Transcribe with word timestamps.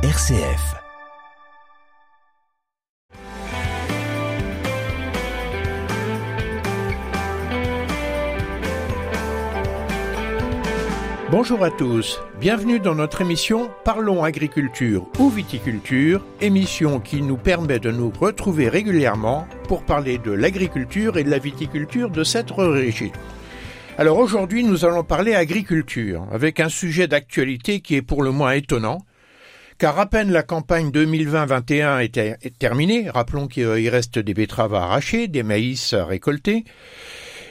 RCF. 0.00 0.76
Bonjour 11.32 11.64
à 11.64 11.72
tous, 11.72 12.20
bienvenue 12.38 12.78
dans 12.78 12.94
notre 12.94 13.22
émission 13.22 13.70
Parlons 13.84 14.22
agriculture 14.22 15.04
ou 15.18 15.30
viticulture, 15.30 16.24
émission 16.40 17.00
qui 17.00 17.20
nous 17.20 17.36
permet 17.36 17.80
de 17.80 17.90
nous 17.90 18.12
retrouver 18.16 18.68
régulièrement 18.68 19.48
pour 19.66 19.82
parler 19.82 20.18
de 20.18 20.30
l'agriculture 20.30 21.18
et 21.18 21.24
de 21.24 21.30
la 21.30 21.40
viticulture 21.40 22.10
de 22.10 22.22
cette 22.22 22.52
région. 22.52 23.10
Alors 23.98 24.18
aujourd'hui 24.18 24.62
nous 24.62 24.84
allons 24.84 25.02
parler 25.02 25.34
agriculture 25.34 26.24
avec 26.30 26.60
un 26.60 26.68
sujet 26.68 27.08
d'actualité 27.08 27.80
qui 27.80 27.96
est 27.96 28.02
pour 28.02 28.22
le 28.22 28.30
moins 28.30 28.52
étonnant, 28.52 28.98
car 29.78 29.98
à 29.98 30.06
peine 30.06 30.32
la 30.32 30.42
campagne 30.42 30.90
2020-21 30.90 32.00
est 32.00 32.58
terminée, 32.58 33.08
rappelons 33.08 33.46
qu'il 33.46 33.88
reste 33.88 34.18
des 34.18 34.34
betteraves 34.34 34.74
à 34.74 34.82
arracher, 34.82 35.28
des 35.28 35.44
maïs 35.44 35.92
à 35.92 36.04
récolter, 36.04 36.64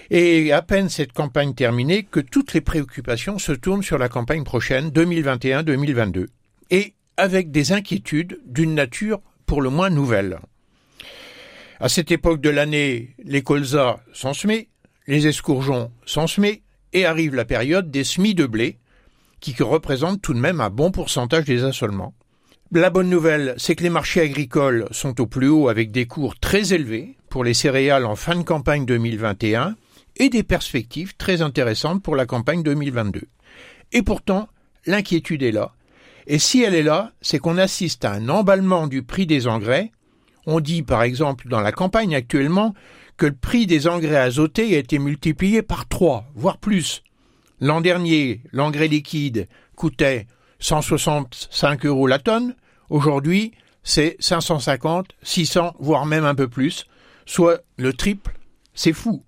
et 0.09 0.51
à 0.51 0.61
peine 0.61 0.89
cette 0.89 1.13
campagne 1.13 1.53
terminée 1.53 2.03
que 2.03 2.19
toutes 2.19 2.53
les 2.53 2.61
préoccupations 2.61 3.39
se 3.39 3.53
tournent 3.53 3.83
sur 3.83 3.97
la 3.97 4.09
campagne 4.09 4.43
prochaine 4.43 4.89
2021-2022. 4.89 6.27
Et 6.69 6.93
avec 7.15 7.49
des 7.49 7.71
inquiétudes 7.71 8.39
d'une 8.45 8.75
nature 8.75 9.21
pour 9.45 9.61
le 9.61 9.69
moins 9.69 9.89
nouvelle. 9.89 10.39
À 11.79 11.89
cette 11.89 12.11
époque 12.11 12.41
de 12.41 12.49
l'année, 12.49 13.15
les 13.23 13.41
colzas 13.41 13.99
sont 14.11 14.33
semés, 14.33 14.67
les 15.07 15.27
escourgeons 15.27 15.91
sont 16.05 16.27
semés, 16.27 16.63
et 16.93 17.05
arrive 17.05 17.35
la 17.35 17.45
période 17.45 17.91
des 17.91 18.03
semis 18.03 18.33
de 18.33 18.45
blé, 18.45 18.79
qui 19.53 19.63
représentent 19.63 20.21
tout 20.21 20.33
de 20.33 20.39
même 20.39 20.61
un 20.61 20.69
bon 20.69 20.91
pourcentage 20.91 21.45
des 21.45 21.63
assolements. 21.63 22.13
La 22.71 22.89
bonne 22.89 23.09
nouvelle, 23.09 23.55
c'est 23.57 23.75
que 23.75 23.83
les 23.83 23.89
marchés 23.89 24.21
agricoles 24.21 24.87
sont 24.91 25.21
au 25.21 25.25
plus 25.25 25.47
haut 25.47 25.69
avec 25.69 25.91
des 25.91 26.05
cours 26.05 26.37
très 26.37 26.73
élevés 26.73 27.15
pour 27.29 27.43
les 27.43 27.53
céréales 27.53 28.05
en 28.05 28.15
fin 28.15 28.35
de 28.35 28.43
campagne 28.43 28.85
2021 28.85 29.75
et 30.17 30.29
des 30.29 30.43
perspectives 30.43 31.15
très 31.15 31.41
intéressantes 31.41 32.03
pour 32.03 32.15
la 32.15 32.25
campagne 32.25 32.63
2022. 32.63 33.21
Et 33.93 34.01
pourtant, 34.01 34.49
l'inquiétude 34.85 35.43
est 35.43 35.51
là. 35.51 35.73
Et 36.27 36.39
si 36.39 36.61
elle 36.61 36.75
est 36.75 36.83
là, 36.83 37.13
c'est 37.21 37.39
qu'on 37.39 37.57
assiste 37.57 38.03
à 38.03 38.11
un 38.11 38.27
emballement 38.27 38.87
du 38.87 39.01
prix 39.01 39.25
des 39.25 39.47
engrais. 39.47 39.91
On 40.45 40.59
dit 40.59 40.83
par 40.83 41.03
exemple 41.03 41.47
dans 41.47 41.61
la 41.61 41.71
campagne 41.71 42.15
actuellement 42.15 42.73
que 43.15 43.27
le 43.27 43.35
prix 43.35 43.65
des 43.65 43.87
engrais 43.87 44.17
azotés 44.17 44.75
a 44.75 44.79
été 44.79 44.99
multiplié 44.99 45.61
par 45.61 45.87
trois, 45.87 46.25
voire 46.35 46.57
plus. 46.57 47.01
L'an 47.59 47.81
dernier, 47.81 48.41
l'engrais 48.51 48.87
liquide 48.87 49.47
coûtait 49.75 50.27
165 50.59 51.85
euros 51.85 52.07
la 52.07 52.19
tonne. 52.19 52.55
Aujourd'hui, 52.89 53.53
c'est 53.83 54.15
550, 54.19 55.15
600, 55.23 55.75
voire 55.79 56.05
même 56.05 56.25
un 56.25 56.35
peu 56.35 56.47
plus, 56.47 56.85
soit 57.25 57.61
le 57.77 57.93
triple. 57.93 58.37
C'est 58.73 58.93
fou. 58.93 59.23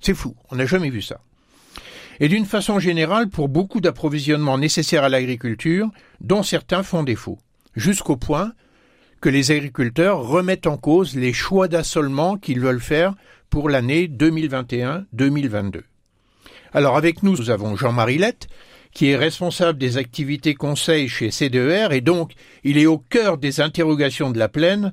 C'est 0.00 0.14
fou, 0.14 0.36
on 0.50 0.56
n'a 0.56 0.66
jamais 0.66 0.90
vu 0.90 1.02
ça. 1.02 1.20
Et 2.20 2.28
d'une 2.28 2.46
façon 2.46 2.78
générale, 2.78 3.28
pour 3.28 3.48
beaucoup 3.48 3.80
d'approvisionnements 3.80 4.58
nécessaires 4.58 5.04
à 5.04 5.08
l'agriculture, 5.08 5.90
dont 6.20 6.42
certains 6.42 6.82
font 6.82 7.02
défaut, 7.02 7.38
jusqu'au 7.74 8.16
point 8.16 8.52
que 9.20 9.28
les 9.28 9.50
agriculteurs 9.50 10.20
remettent 10.20 10.66
en 10.66 10.78
cause 10.78 11.14
les 11.14 11.32
choix 11.32 11.68
d'assolement 11.68 12.38
qu'ils 12.38 12.60
veulent 12.60 12.80
faire 12.80 13.14
pour 13.50 13.68
l'année 13.68 14.08
2021-2022. 14.08 15.82
Alors 16.72 16.96
avec 16.96 17.22
nous, 17.22 17.36
nous 17.36 17.50
avons 17.50 17.76
Jean-Marie 17.76 18.18
Lette, 18.18 18.48
qui 18.92 19.10
est 19.10 19.16
responsable 19.16 19.78
des 19.78 19.96
activités 19.98 20.54
conseil 20.54 21.08
chez 21.08 21.30
CDER, 21.30 21.88
et 21.92 22.00
donc 22.00 22.32
il 22.64 22.78
est 22.78 22.86
au 22.86 22.98
cœur 22.98 23.38
des 23.38 23.60
interrogations 23.60 24.30
de 24.30 24.38
la 24.38 24.48
plaine, 24.48 24.92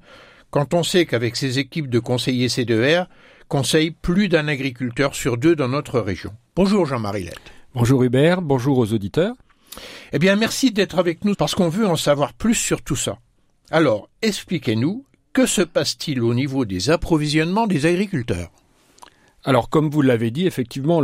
quand 0.50 0.74
on 0.74 0.84
sait 0.84 1.06
qu'avec 1.06 1.36
ses 1.36 1.60
équipes 1.60 1.90
de 1.90 2.00
conseillers 2.00 2.50
CDER, 2.50 3.04
conseille 3.48 3.92
plus 3.92 4.30
d'un 4.30 4.48
agriculteur 4.48 5.16
sur 5.16 5.38
deux 5.38 5.56
dans 5.56 5.68
notre 5.68 6.00
région. 6.00 6.32
Bonjour 6.56 6.86
Jean-Marie 6.86 7.24
Lette. 7.24 7.52
Bonjour 7.74 8.04
Hubert, 8.04 8.42
bonjour 8.42 8.78
aux 8.78 8.94
auditeurs. 8.94 9.36
Eh 10.12 10.20
bien 10.20 10.36
merci 10.36 10.72
d'être 10.72 11.00
avec 11.00 11.26
nous 11.26 11.34
parce 11.34 11.56
qu'on 11.56 11.70
veut 11.70 11.88
en 11.88 11.96
savoir 11.96 12.34
plus 12.34 12.56
sur 12.56 12.82
tout 12.82 12.96
ça. 12.96 13.18
Alors, 13.72 14.10
expliquez-nous, 14.22 15.06
que 15.34 15.48
se 15.48 15.64
passe-t-il 15.64 16.22
au 16.22 16.36
niveau 16.36 16.66
des 16.66 16.92
approvisionnements 16.92 17.66
des 17.66 17.88
agriculteurs? 17.88 18.52
Alors, 19.44 19.70
comme 19.70 19.90
vous 19.90 20.04
l'avez 20.04 20.30
dit, 20.30 20.46
effectivement, 20.46 21.02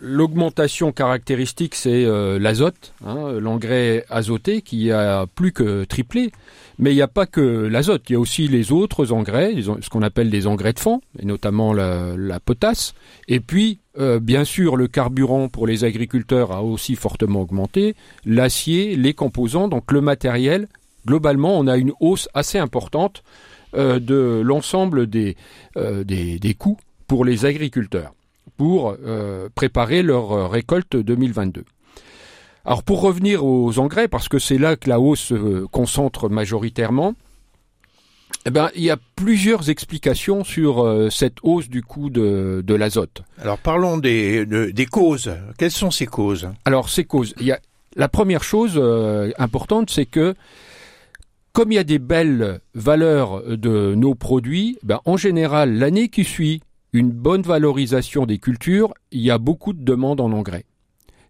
l'augmentation 0.00 0.92
caractéristique, 0.92 1.74
c'est 1.74 2.04
euh, 2.04 2.38
l'azote, 2.38 2.94
hein, 3.04 3.32
l'engrais 3.40 4.04
azoté 4.10 4.62
qui 4.62 4.90
a 4.92 5.26
plus 5.26 5.52
que 5.52 5.84
triplé. 5.84 6.32
Mais 6.78 6.92
il 6.92 6.94
n'y 6.94 7.02
a 7.02 7.08
pas 7.08 7.24
que 7.24 7.40
l'azote, 7.40 8.02
il 8.10 8.12
y 8.12 8.16
a 8.16 8.20
aussi 8.20 8.48
les 8.48 8.70
autres 8.70 9.10
engrais, 9.10 9.54
ce 9.62 9.88
qu'on 9.88 10.02
appelle 10.02 10.28
des 10.28 10.46
engrais 10.46 10.74
de 10.74 10.78
fond, 10.78 11.00
et 11.18 11.24
notamment 11.24 11.72
la, 11.72 12.38
potasse. 12.44 12.94
Et 13.28 13.40
puis, 13.40 13.78
euh, 13.98 14.20
bien 14.20 14.44
sûr, 14.44 14.76
le 14.76 14.86
carburant 14.86 15.48
pour 15.48 15.66
les 15.66 15.84
agriculteurs 15.84 16.52
a 16.52 16.62
aussi 16.62 16.94
fortement 16.94 17.40
augmenté, 17.40 17.94
l'acier, 18.26 18.94
les 18.96 19.14
composants, 19.14 19.68
donc 19.68 19.90
le 19.90 20.02
matériel. 20.02 20.68
Globalement, 21.06 21.58
on 21.58 21.66
a 21.66 21.78
une 21.78 21.92
hausse 22.00 22.28
assez 22.34 22.58
importante 22.58 23.22
euh, 23.74 23.98
de 23.98 24.42
l'ensemble 24.44 25.06
des, 25.06 25.34
des, 25.76 26.38
des 26.38 26.54
coûts 26.54 26.76
pour 27.06 27.24
les 27.24 27.46
agriculteurs 27.46 28.12
pour 28.56 28.96
préparer 29.54 30.02
leur 30.02 30.50
récolte 30.50 30.96
2022. 30.96 31.64
Alors 32.66 32.82
pour 32.82 33.00
revenir 33.00 33.44
aux 33.44 33.78
engrais, 33.78 34.08
parce 34.08 34.28
que 34.28 34.40
c'est 34.40 34.58
là 34.58 34.74
que 34.76 34.88
la 34.88 34.98
hausse 34.98 35.20
se 35.20 35.66
concentre 35.66 36.28
majoritairement, 36.28 37.14
eh 38.44 38.50
ben, 38.50 38.70
il 38.74 38.82
y 38.82 38.90
a 38.90 38.96
plusieurs 39.16 39.70
explications 39.70 40.42
sur 40.42 40.84
euh, 40.84 41.08
cette 41.10 41.36
hausse 41.42 41.68
du 41.68 41.82
coût 41.82 42.10
de, 42.10 42.74
l'azote. 42.74 43.22
Alors 43.40 43.58
parlons 43.58 43.98
des, 43.98 44.46
des, 44.46 44.86
causes. 44.86 45.32
Quelles 45.58 45.70
sont 45.70 45.92
ces 45.92 46.06
causes? 46.06 46.48
Alors 46.64 46.88
ces 46.88 47.04
causes, 47.04 47.34
il 47.40 47.46
y 47.46 47.52
a, 47.52 47.60
la 47.94 48.08
première 48.08 48.42
chose 48.42 48.74
euh, 48.76 49.30
importante, 49.38 49.90
c'est 49.90 50.06
que 50.06 50.34
comme 51.52 51.72
il 51.72 51.76
y 51.76 51.78
a 51.78 51.84
des 51.84 51.98
belles 51.98 52.60
valeurs 52.74 53.42
de 53.44 53.94
nos 53.94 54.14
produits, 54.14 54.78
ben, 54.82 55.00
en 55.06 55.16
général, 55.16 55.78
l'année 55.78 56.08
qui 56.08 56.24
suit 56.24 56.62
une 56.96 57.10
bonne 57.10 57.42
valorisation 57.42 58.26
des 58.26 58.38
cultures, 58.38 58.94
il 59.12 59.20
y 59.20 59.30
a 59.30 59.38
beaucoup 59.38 59.72
de 59.72 59.84
demandes 59.84 60.20
en 60.20 60.32
engrais. 60.32 60.64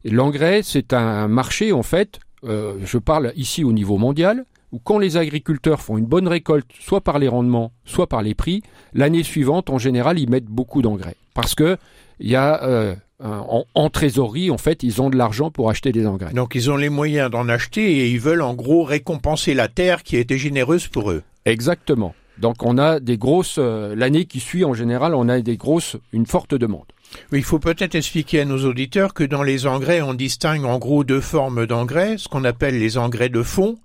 L'engrais, 0.04 0.62
c'est 0.62 0.92
un 0.92 1.26
marché, 1.26 1.72
en 1.72 1.82
fait, 1.82 2.20
euh, 2.44 2.74
je 2.84 2.98
parle 2.98 3.32
ici 3.36 3.64
au 3.64 3.72
niveau 3.72 3.98
mondial, 3.98 4.44
où 4.72 4.78
quand 4.78 4.98
les 4.98 5.16
agriculteurs 5.16 5.80
font 5.80 5.98
une 5.98 6.06
bonne 6.06 6.28
récolte, 6.28 6.70
soit 6.78 7.00
par 7.00 7.18
les 7.18 7.28
rendements, 7.28 7.72
soit 7.84 8.08
par 8.08 8.22
les 8.22 8.34
prix, 8.34 8.62
l'année 8.94 9.24
suivante, 9.24 9.70
en 9.70 9.78
général, 9.78 10.18
ils 10.18 10.30
mettent 10.30 10.46
beaucoup 10.46 10.82
d'engrais. 10.82 11.16
Parce 11.34 11.54
que 11.54 11.76
il 12.20 12.30
y 12.30 12.36
a 12.36 12.62
euh, 12.62 12.94
en, 13.20 13.90
trésorerie, 13.90 14.50
en 14.50 14.58
fait, 14.58 14.82
ils 14.82 15.02
ont 15.02 15.10
de 15.10 15.16
l'argent 15.16 15.50
pour 15.50 15.70
acheter 15.70 15.92
des 15.92 16.06
engrais. 16.06 16.32
Donc 16.32 16.54
ils 16.54 16.70
ont 16.70 16.76
les 16.76 16.88
moyens 16.88 17.30
d'en 17.30 17.48
acheter 17.48 17.98
et 17.98 18.10
ils 18.10 18.20
veulent 18.20 18.42
en 18.42 18.54
gros 18.54 18.84
récompenser 18.84 19.54
la 19.54 19.68
terre 19.68 20.02
qui 20.02 20.16
a 20.16 20.20
été 20.20 20.38
généreuse 20.38 20.86
pour 20.88 21.10
eux. 21.10 21.22
Exactement. 21.44 22.14
Donc 22.38 22.62
on 22.62 22.78
a 22.78 23.00
des 23.00 23.16
grosses 23.16 23.56
euh, 23.58 23.94
l'année 23.96 24.26
qui 24.26 24.40
suit 24.40 24.64
en 24.64 24.74
général, 24.74 25.14
on 25.14 25.28
a 25.28 25.40
des 25.40 25.56
grosses 25.56 25.96
une 26.12 26.26
forte 26.26 26.54
demande. 26.54 26.86
Il 27.32 27.44
faut 27.44 27.58
peut-être 27.58 27.94
expliquer 27.94 28.40
à 28.40 28.44
nos 28.44 28.64
auditeurs 28.64 29.14
que 29.14 29.24
dans 29.24 29.42
les 29.42 29.66
engrais, 29.66 30.02
on 30.02 30.14
distingue 30.14 30.64
en 30.64 30.78
gros 30.78 31.04
deux 31.04 31.20
formes 31.20 31.66
d'engrais, 31.66 32.18
ce 32.18 32.28
qu'on 32.28 32.44
appelle 32.44 32.78
les 32.78 32.98
engrais 32.98 33.28
de 33.28 33.42
fond, 33.42 33.76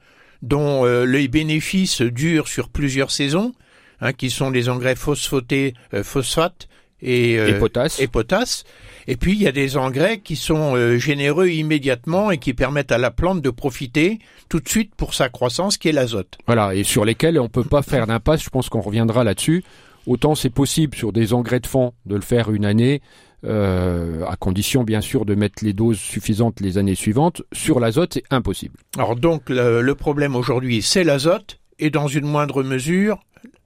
dont 0.41 0.85
euh, 0.85 1.05
les 1.05 1.27
bénéfices 1.27 2.01
durent 2.01 2.47
sur 2.47 2.69
plusieurs 2.69 3.11
saisons, 3.11 3.53
hein, 4.01 4.13
qui 4.13 4.29
sont 4.29 4.49
les 4.49 4.69
engrais 4.69 4.95
phosphatés, 4.95 5.75
euh, 5.93 6.03
phosphate 6.03 6.67
et, 7.01 7.37
euh, 7.37 7.55
et, 7.55 7.59
potasse. 7.59 7.99
et 7.99 8.07
potasse. 8.07 8.63
Et 9.07 9.15
puis 9.15 9.33
il 9.33 9.41
y 9.41 9.47
a 9.47 9.51
des 9.51 9.77
engrais 9.77 10.19
qui 10.19 10.35
sont 10.35 10.97
généreux 10.97 11.49
immédiatement 11.49 12.31
et 12.31 12.37
qui 12.37 12.53
permettent 12.53 12.91
à 12.91 12.97
la 12.97 13.11
plante 13.11 13.41
de 13.41 13.49
profiter 13.49 14.19
tout 14.47 14.59
de 14.59 14.69
suite 14.69 14.93
pour 14.95 15.13
sa 15.13 15.29
croissance, 15.29 15.77
qui 15.77 15.89
est 15.89 15.91
l'azote. 15.91 16.37
Voilà, 16.45 16.75
et 16.75 16.83
sur 16.83 17.03
lesquels 17.03 17.39
on 17.39 17.49
peut 17.49 17.63
pas 17.63 17.81
faire 17.81 18.05
d'impasse. 18.05 18.43
Je 18.43 18.49
pense 18.49 18.69
qu'on 18.69 18.81
reviendra 18.81 19.23
là-dessus. 19.23 19.63
Autant 20.07 20.35
c'est 20.35 20.49
possible 20.49 20.95
sur 20.95 21.11
des 21.11 21.33
engrais 21.33 21.59
de 21.59 21.67
fond 21.67 21.93
de 22.05 22.15
le 22.15 22.21
faire 22.21 22.51
une 22.51 22.65
année, 22.65 23.01
euh, 23.43 24.23
à 24.27 24.35
condition 24.35 24.83
bien 24.83 25.01
sûr 25.01 25.25
de 25.25 25.33
mettre 25.33 25.63
les 25.65 25.73
doses 25.73 25.97
suffisantes 25.97 26.59
les 26.59 26.77
années 26.77 26.95
suivantes. 26.95 27.41
Sur 27.53 27.79
l'azote, 27.79 28.13
c'est 28.13 28.23
impossible. 28.29 28.77
Alors 28.97 29.15
donc 29.15 29.49
le, 29.49 29.93
problème 29.93 30.35
aujourd'hui, 30.35 30.81
c'est 30.81 31.03
l'azote 31.03 31.59
et 31.79 31.89
dans 31.89 32.07
une 32.07 32.25
moindre 32.25 32.63
mesure 32.63 33.19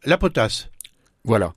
la 0.06 0.18
potasse. 0.18 0.70
Voilà. 1.24 1.54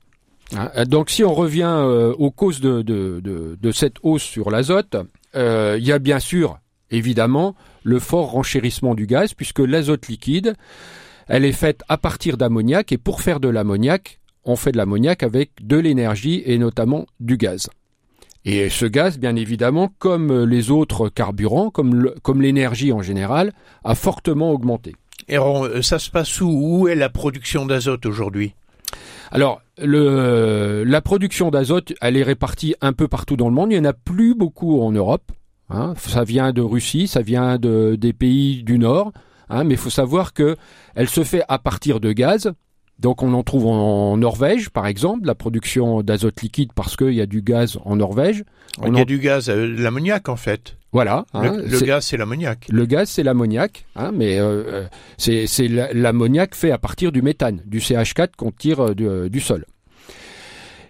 Hein, 0.57 0.85
donc 0.87 1.11
si 1.11 1.25
on 1.25 1.35
revient 1.35 1.71
euh, 1.71 2.15
aux 2.19 2.31
causes 2.31 2.61
de, 2.61 3.73
cette 3.73 3.97
hausse 4.03 4.23
sur 4.23 4.51
l'azote, 4.51 4.97
euh, 5.35 5.77
il 5.79 5.87
y 5.87 5.93
a 5.93 5.99
bien 5.99 6.21
sûr 6.21 6.59
évidemment 6.91 7.55
le 7.83 7.99
fort 7.99 8.31
renchérissement 8.31 8.95
du 8.95 9.07
gaz 9.07 9.35
puisque 9.35 9.59
l'azote 9.59 10.09
liquide, 10.09 10.55
elle 11.27 11.45
est 11.45 11.53
faite 11.53 11.83
à 11.89 11.99
partir 11.99 12.37
d'ammoniac 12.37 12.93
et 12.93 12.99
pour 12.99 13.21
faire 13.21 13.41
de 13.41 13.49
l'ammoniac, 13.49 14.21
on 14.45 14.57
fait 14.57 14.73
de 14.73 14.79
l'ammoniac 14.79 15.23
avec 15.23 15.51
de 15.61 15.77
l'énergie 15.77 16.43
et 16.47 16.57
notamment 16.57 17.07
du 17.21 17.37
gaz. 17.37 17.69
Et 18.45 18.71
ce 18.71 18.87
gaz, 18.87 19.19
bien 19.19 19.37
évidemment, 19.37 19.93
comme 19.99 20.45
les 20.45 20.71
autres 20.71 21.11
carburants, 21.11 21.71
comme 21.71 22.41
l'énergie 22.41 22.93
en 22.93 23.03
général, 23.03 23.53
a 23.85 23.95
fortement 23.95 24.53
augmenté. 24.53 24.95
Et 25.29 25.39
euh, 25.39 25.83
ça 25.83 25.99
se 25.99 26.11
passe 26.11 26.41
où? 26.41 26.49
Où 26.49 26.89
est 26.89 26.95
la 26.95 27.11
production 27.11 27.67
d'azote 27.67 28.07
aujourd'hui? 28.07 28.55
Alors, 29.31 29.61
le, 29.83 30.85
la 30.85 31.01
production 31.01 31.51
d'azote, 31.51 31.93
elle 32.01 32.17
est 32.17 32.23
répartie 32.23 32.75
un 32.81 32.93
peu 32.93 33.09
partout 33.09 33.37
dans 33.37 33.49
le 33.49 33.55
monde. 33.55 33.73
Il 33.73 33.81
n'y 33.81 33.87
en 33.87 33.91
a 33.91 33.93
plus 33.93 34.35
beaucoup 34.35 34.81
en 34.81 34.91
Europe. 34.93 35.33
Hein. 35.71 35.95
Ça 35.99 36.25
vient 36.25 36.53
de 36.53 36.63
Russie, 36.63 37.09
ça 37.09 37.21
vient 37.21 37.59
de, 37.59 37.97
des 37.99 38.13
pays 38.13 38.63
du 38.63 38.79
Nord. 38.79 39.13
Hein, 39.51 39.65
mais 39.65 39.75
il 39.75 39.81
faut 39.81 39.91
savoir 39.91 40.33
que 40.33 40.57
elle 40.95 41.09
se 41.09 41.25
fait 41.25 41.43
à 41.49 41.59
partir 41.59 42.01
de 42.01 42.13
gaz. 42.13 42.53
Donc 42.99 43.23
on 43.23 43.33
en 43.33 43.43
trouve 43.45 43.67
en 43.67 44.17
Norvège, 44.17 44.71
par 44.71 44.87
exemple, 44.87 45.27
la 45.27 45.37
production 45.37 46.03
d'azote 46.03 46.43
liquide 46.43 46.73
parce 46.75 46.97
qu'il 46.97 47.13
y 47.13 47.21
a 47.21 47.27
du 47.27 47.43
gaz 47.43 47.79
en 47.85 47.97
Norvège. 47.97 48.45
il 48.85 48.97
y 48.97 49.01
a 49.01 49.05
du 49.05 49.19
gaz, 49.19 49.49
euh, 49.49 49.67
l'ammoniac 49.79 50.29
en 50.29 50.37
fait. 50.37 50.77
Voilà. 50.91 51.27
Hein, 51.35 51.59
le, 51.65 51.81
gaz, 51.81 52.07
c'est 52.07 52.17
l'ammoniac. 52.17 52.67
Le 52.71 52.87
gaz, 52.87 53.11
c'est 53.11 53.23
l'ammoniac, 53.23 53.85
hein, 53.95 54.11
mais 54.13 54.39
euh, 54.39 54.65
euh 54.67 54.87
c'est 55.19 55.69
l'ammoniac 55.69 56.55
fait 56.55 56.71
à 56.71 56.79
partir 56.79 57.13
du 57.13 57.23
méthane, 57.23 57.63
du 57.67 57.79
CH4 57.79 58.31
qu'on 58.37 58.51
tire 58.51 58.95
du, 58.95 59.07
du, 59.29 59.41
sol. 59.41 59.65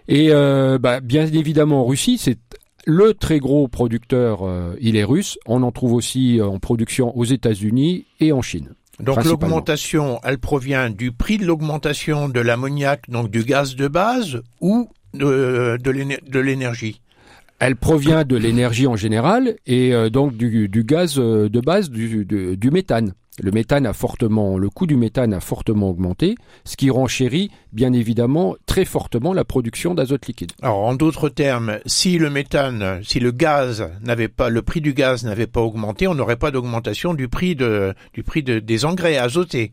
Et 0.07 0.29
bah, 0.29 1.01
bien 1.01 1.25
évidemment, 1.27 1.81
en 1.81 1.85
Russie, 1.85 2.17
c'est 2.17 2.39
le 2.85 3.13
très 3.13 3.39
gros 3.39 3.67
producteur, 3.67 4.47
il 4.79 4.95
est 4.95 5.03
russe. 5.03 5.37
On 5.45 5.63
en 5.63 5.71
trouve 5.71 5.93
aussi 5.93 6.39
en 6.41 6.59
production 6.59 7.15
aux 7.17 7.25
États-Unis 7.25 8.05
et 8.21 8.31
en 8.31 8.41
Chine. 8.41 8.69
Donc 8.99 9.23
l'augmentation, 9.23 10.19
elle 10.23 10.39
provient 10.39 10.89
du 10.89 11.11
prix 11.11 11.37
de 11.37 11.45
l'augmentation 11.45 12.29
de 12.29 12.39
l'ammoniac, 12.39 13.09
donc 13.09 13.29
du 13.31 13.43
gaz 13.43 13.75
de 13.75 13.87
base, 13.87 14.41
ou 14.59 14.89
de, 15.13 15.77
de 15.81 16.39
l'énergie 16.39 17.01
elle 17.59 17.75
provient 17.75 18.23
de 18.23 18.37
l'énergie 18.37 18.87
en 18.87 18.95
général 18.95 19.57
et 19.67 19.93
euh, 19.93 20.09
donc 20.09 20.35
du, 20.35 20.69
gaz 20.85 21.19
euh, 21.19 21.49
de 21.49 21.59
base 21.59 21.89
du, 21.89 22.25
du, 22.25 22.71
méthane. 22.71 23.13
Le 23.41 23.51
méthane 23.51 23.85
a 23.85 23.93
fortement, 23.93 24.57
le 24.57 24.69
coût 24.69 24.85
du 24.85 24.95
méthane 24.95 25.33
a 25.33 25.39
fortement 25.39 25.89
augmenté, 25.89 26.35
ce 26.65 26.75
qui 26.75 26.89
renchérit 26.89 27.49
bien 27.71 27.93
évidemment 27.93 28.55
très 28.65 28.85
fortement 28.85 29.33
la 29.33 29.45
production 29.45 29.95
d'azote 29.95 30.27
liquide. 30.27 30.51
Alors 30.61 30.79
en 30.79 30.93
d'autres 30.95 31.29
termes, 31.29 31.79
si 31.85 32.17
le 32.17 32.29
méthane, 32.29 33.01
si 33.03 33.19
le 33.19 33.31
gaz 33.31 33.89
n'avait 34.03 34.27
pas, 34.27 34.49
le 34.49 34.61
prix 34.61 34.81
du 34.81 34.93
gaz 34.93 35.23
n'avait 35.23 35.47
pas 35.47 35.61
augmenté, 35.61 36.07
on 36.07 36.15
n'aurait 36.15 36.35
pas 36.35 36.51
d'augmentation 36.51 37.13
du 37.13 37.27
prix 37.27 37.55
de, 37.55 37.93
du 38.13 38.23
prix 38.23 38.43
de, 38.43 38.59
des 38.59 38.85
engrais 38.85 39.17
azotés. 39.17 39.71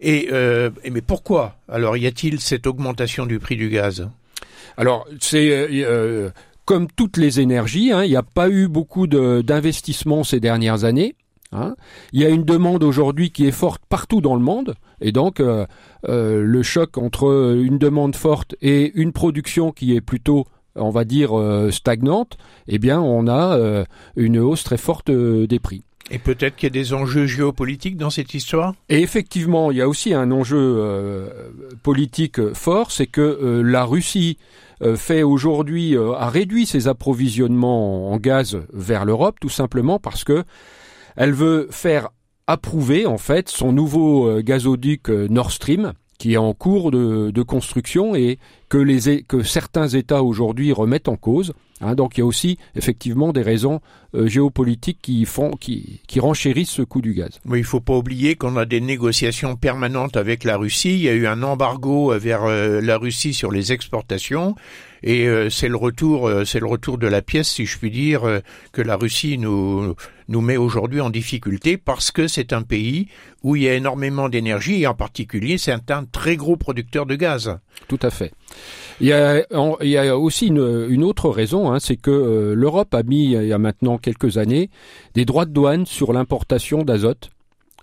Et, 0.00 0.28
euh, 0.32 0.70
mais 0.90 1.00
pourquoi? 1.00 1.56
Alors 1.68 1.96
y 1.96 2.06
a-t-il 2.06 2.40
cette 2.40 2.66
augmentation 2.66 3.26
du 3.26 3.38
prix 3.38 3.56
du 3.56 3.68
gaz? 3.68 4.08
Alors 4.76 5.06
c'est 5.20 5.48
euh, 5.50 6.30
comme 6.64 6.86
toutes 6.86 7.16
les 7.16 7.40
énergies, 7.40 7.90
hein, 7.92 8.04
il 8.04 8.10
n'y 8.10 8.16
a 8.16 8.22
pas 8.22 8.48
eu 8.48 8.68
beaucoup 8.68 9.06
d'investissements 9.06 10.22
ces 10.22 10.38
dernières 10.38 10.84
années. 10.84 11.14
Hein. 11.52 11.74
Il 12.12 12.20
y 12.20 12.24
a 12.24 12.28
une 12.28 12.44
demande 12.44 12.82
aujourd'hui 12.82 13.30
qui 13.30 13.46
est 13.46 13.52
forte 13.52 13.82
partout 13.88 14.20
dans 14.20 14.34
le 14.34 14.42
monde, 14.42 14.74
et 15.00 15.12
donc 15.12 15.40
euh, 15.40 15.66
euh, 16.08 16.42
le 16.42 16.62
choc 16.62 16.98
entre 16.98 17.56
une 17.62 17.78
demande 17.78 18.16
forte 18.16 18.54
et 18.62 18.92
une 18.94 19.12
production 19.12 19.72
qui 19.72 19.94
est 19.94 20.00
plutôt, 20.00 20.46
on 20.76 20.90
va 20.90 21.04
dire, 21.04 21.38
euh, 21.38 21.70
stagnante, 21.70 22.38
eh 22.68 22.78
bien, 22.78 23.00
on 23.00 23.28
a 23.28 23.84
une 24.16 24.38
hausse 24.38 24.64
très 24.64 24.78
forte 24.78 25.10
des 25.10 25.58
prix. 25.58 25.82
Et 26.10 26.18
peut-être 26.18 26.56
qu'il 26.56 26.66
y 26.66 26.72
a 26.72 26.82
des 26.82 26.92
enjeux 26.92 27.26
géopolitiques 27.26 27.96
dans 27.96 28.10
cette 28.10 28.34
histoire? 28.34 28.74
Et 28.88 29.00
effectivement, 29.00 29.70
il 29.70 29.78
y 29.78 29.80
a 29.80 29.88
aussi 29.88 30.12
un 30.12 30.30
enjeu 30.30 31.30
politique 31.82 32.52
fort, 32.54 32.90
c'est 32.90 33.06
que 33.06 33.62
la 33.64 33.84
Russie 33.84 34.36
euh, 34.82 34.96
fait 34.96 35.22
aujourd'hui 35.22 35.96
euh, 35.96 36.12
a 36.14 36.28
réduit 36.28 36.66
ses 36.66 36.88
approvisionnements 36.88 38.12
en 38.12 38.16
gaz 38.16 38.58
vers 38.72 39.04
l'Europe 39.04 39.36
tout 39.40 39.48
simplement 39.48 40.00
parce 40.00 40.24
que 40.24 40.44
elle 41.16 41.32
veut 41.32 41.68
faire 41.70 42.08
approuver 42.46 43.06
en 43.06 43.18
fait 43.18 43.48
son 43.48 43.72
nouveau 43.72 44.28
euh, 44.28 44.42
gazoduc 44.42 45.08
Nord 45.08 45.52
Stream 45.52 45.92
qui 46.18 46.34
est 46.34 46.38
en 46.38 46.54
cours 46.54 46.92
de, 46.92 47.42
construction 47.42 48.14
et 48.14 48.38
que, 48.68 48.78
les, 48.78 49.24
que 49.24 49.42
certains 49.42 49.88
États 49.88 50.22
aujourd'hui 50.22 50.70
remettent 50.70 51.08
en 51.08 51.16
cause. 51.16 51.52
Hein. 51.80 51.96
donc 51.96 52.16
il 52.16 52.20
y 52.20 52.22
a 52.22 52.26
aussi 52.26 52.58
effectivement 52.76 53.32
des 53.32 53.42
raisons 53.42 53.80
géopolitiques 54.14 55.00
qui 55.02 55.24
font 55.24 55.50
qui, 55.50 56.00
qui 56.06 56.20
renchérissent 56.20 56.70
ce 56.70 56.82
coût 56.82 57.00
du 57.00 57.12
gaz. 57.12 57.40
Oui, 57.44 57.58
il 57.58 57.64
faut 57.64 57.80
pas 57.80 57.96
oublier 57.96 58.36
qu'on 58.36 58.56
a 58.56 58.66
des 58.66 58.80
négociations 58.80 59.56
permanentes 59.56 60.16
avec 60.16 60.44
la 60.44 60.56
Russie. 60.56 60.94
Il 60.94 61.00
y 61.00 61.08
a 61.08 61.12
eu 61.12 61.26
un 61.26 61.42
embargo 61.42 62.16
vers 62.16 62.46
la 62.46 62.98
Russie 62.98 63.34
sur 63.34 63.50
les 63.50 63.72
exportations 63.72 64.54
et 65.02 65.26
euh, 65.26 65.50
c'est 65.50 65.68
le 65.68 65.76
retour, 65.76 66.28
euh, 66.28 66.44
c'est 66.44 66.60
le 66.60 66.66
retour 66.66 66.98
de 66.98 67.06
la 67.06 67.22
pièce, 67.22 67.48
si 67.48 67.66
je 67.66 67.78
puis 67.78 67.90
dire, 67.90 68.24
euh, 68.24 68.40
que 68.72 68.82
la 68.82 68.96
Russie 68.96 69.36
nous 69.38 69.94
nous 70.32 70.40
met 70.40 70.56
aujourd'hui 70.56 71.00
en 71.00 71.10
difficulté 71.10 71.76
parce 71.76 72.10
que 72.10 72.26
c'est 72.26 72.52
un 72.52 72.62
pays 72.62 73.06
où 73.42 73.54
il 73.54 73.62
y 73.62 73.68
a 73.68 73.74
énormément 73.74 74.28
d'énergie 74.28 74.82
et 74.82 74.86
en 74.86 74.94
particulier 74.94 75.58
c'est 75.58 75.72
un, 75.90 76.04
très 76.04 76.36
gros 76.36 76.56
producteur 76.56 77.06
de 77.06 77.14
gaz. 77.14 77.58
Tout 77.86 78.00
à 78.02 78.10
fait. 78.10 78.32
Il 79.00 79.06
y 79.06 79.12
a, 79.12 80.18
aussi 80.18 80.48
une, 80.48 81.04
autre 81.04 81.30
raison, 81.30 81.72
hein, 81.72 81.78
c'est 81.78 81.96
que 81.96 82.54
l'Europe 82.56 82.94
a 82.94 83.02
mis 83.02 83.32
il 83.32 83.46
y 83.46 83.52
a 83.52 83.58
maintenant 83.58 83.98
quelques 83.98 84.38
années 84.38 84.70
des 85.14 85.24
droits 85.24 85.44
de 85.44 85.52
douane 85.52 85.86
sur 85.86 86.12
l'importation 86.12 86.82
d'azote, 86.82 87.30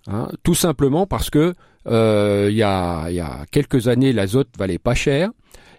hein, 0.07 0.30
tout 0.44 0.56
simplement 0.56 1.06
parce 1.06 1.30
que 1.30 1.54
euh, 1.88 2.48
il, 2.50 2.57
y 2.57 2.63
a, 2.63 3.46
quelques 3.51 3.88
années 3.88 4.12
l'azote 4.12 4.50
valait 4.57 4.78
pas 4.80 4.96
cher 4.96 5.30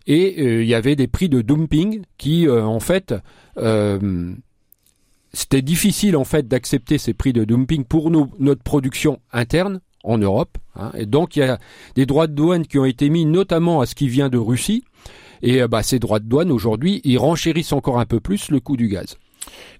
et 0.07 0.35
euh, 0.39 0.63
il 0.63 0.69
y 0.69 0.75
avait 0.75 0.97
des 0.97 1.07
prix 1.07 1.29
de 1.29 1.43
dumping 1.43 2.03
qui 2.19 2.49
euh, 2.49 2.65
en 2.65 2.81
fait 2.81 3.15
euh, 3.59 4.35
c'était 5.33 5.63
difficile 5.63 6.17
en 6.17 6.25
fait 6.25 6.49
d'accepter 6.49 6.99
ces 6.99 7.15
prix 7.15 7.33
de 7.33 7.45
dumping 7.45 7.85
pour 7.85 8.11
notre 8.11 8.63
production 8.63 9.21
interne 9.33 9.81
en 10.03 10.19
Europe. 10.19 10.57
Hein. 10.77 10.93
et 10.97 11.05
donc 11.05 11.37
il 11.37 11.41
y 11.41 11.43
a 11.43 11.59
des 11.95 12.07
droits 12.07 12.27
de 12.27 12.33
douane 12.33 12.67
qui 12.67 12.79
ont 12.79 12.85
été 12.85 13.11
mis 13.11 13.27
notamment 13.27 13.81
à 13.81 13.87
ce 13.87 13.95
qui 13.95 14.09
vient 14.09 14.29
de 14.29 14.39
Russie. 14.39 14.85
Et 15.43 15.67
bah, 15.67 15.83
ces 15.83 15.99
droits 15.99 16.19
de 16.19 16.27
douane 16.27 16.51
aujourd'hui, 16.51 17.01
ils 17.05 17.17
renchérissent 17.17 17.73
encore 17.73 17.99
un 17.99 18.05
peu 18.05 18.21
plus 18.21 18.51
le 18.51 18.61
coût 18.61 18.77
du 18.77 18.89
gaz. 18.89 19.17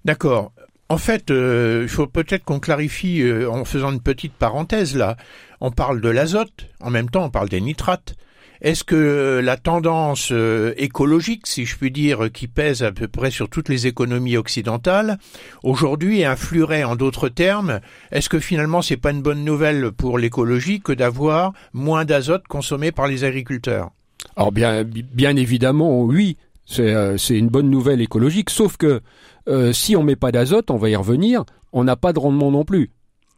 D'accord. 0.05 0.51
En 0.89 0.97
fait, 0.97 1.29
il 1.29 1.87
faut 1.87 2.07
peut-être 2.07 2.43
qu'on 2.43 2.59
clarifie 2.59 3.23
en 3.49 3.63
faisant 3.63 3.91
une 3.91 4.01
petite 4.01 4.33
parenthèse 4.33 4.95
là. 4.95 5.17
On 5.59 5.71
parle 5.71 6.01
de 6.01 6.09
l'azote, 6.09 6.67
en 6.79 6.89
même 6.89 7.09
temps 7.09 7.25
on 7.25 7.29
parle 7.29 7.49
des 7.49 7.61
nitrates. 7.61 8.15
Est-ce 8.61 8.83
que 8.83 9.41
la 9.43 9.57
tendance 9.57 10.29
euh, 10.31 10.73
écologique, 10.77 11.47
si 11.47 11.65
je 11.65 11.75
puis 11.75 11.89
dire, 11.89 12.31
qui 12.31 12.47
pèse 12.47 12.83
à 12.83 12.91
peu 12.91 13.07
près 13.07 13.31
sur 13.31 13.49
toutes 13.49 13.69
les 13.69 13.87
économies 13.87 14.37
occidentales, 14.37 15.17
aujourd'hui 15.63 16.23
influerait 16.23 16.83
en 16.83 16.95
d'autres 16.95 17.27
termes, 17.27 17.79
est-ce 18.11 18.29
que 18.29 18.39
finalement 18.39 18.83
c'est 18.83 18.97
pas 18.97 19.11
une 19.11 19.23
bonne 19.23 19.43
nouvelle 19.43 19.91
pour 19.91 20.19
l'écologie 20.19 20.79
que 20.79 20.91
d'avoir 20.91 21.53
moins 21.73 22.05
d'azote 22.05 22.47
consommé 22.47 22.91
par 22.91 23.07
les 23.07 23.23
agriculteurs? 23.23 23.89
Alors 24.35 24.51
bien, 24.51 24.83
bien 24.83 25.35
évidemment, 25.35 26.01
oui, 26.03 26.37
c'est 26.67 26.93
euh, 26.93 27.17
une 27.17 27.49
bonne 27.49 27.69
nouvelle 27.69 27.99
écologique, 27.99 28.51
sauf 28.51 28.77
que 28.77 29.01
euh, 29.47 29.73
si 29.73 29.95
on 29.95 30.03
met 30.03 30.15
pas 30.15 30.31
d'azote, 30.31 30.69
on 30.69 30.77
va 30.77 30.89
y 30.89 30.95
revenir, 30.95 31.45
on 31.73 31.83
n'a 31.83 31.95
pas 31.95 32.13
de 32.13 32.19
rendement 32.19 32.51
non 32.51 32.63
plus. 32.63 32.91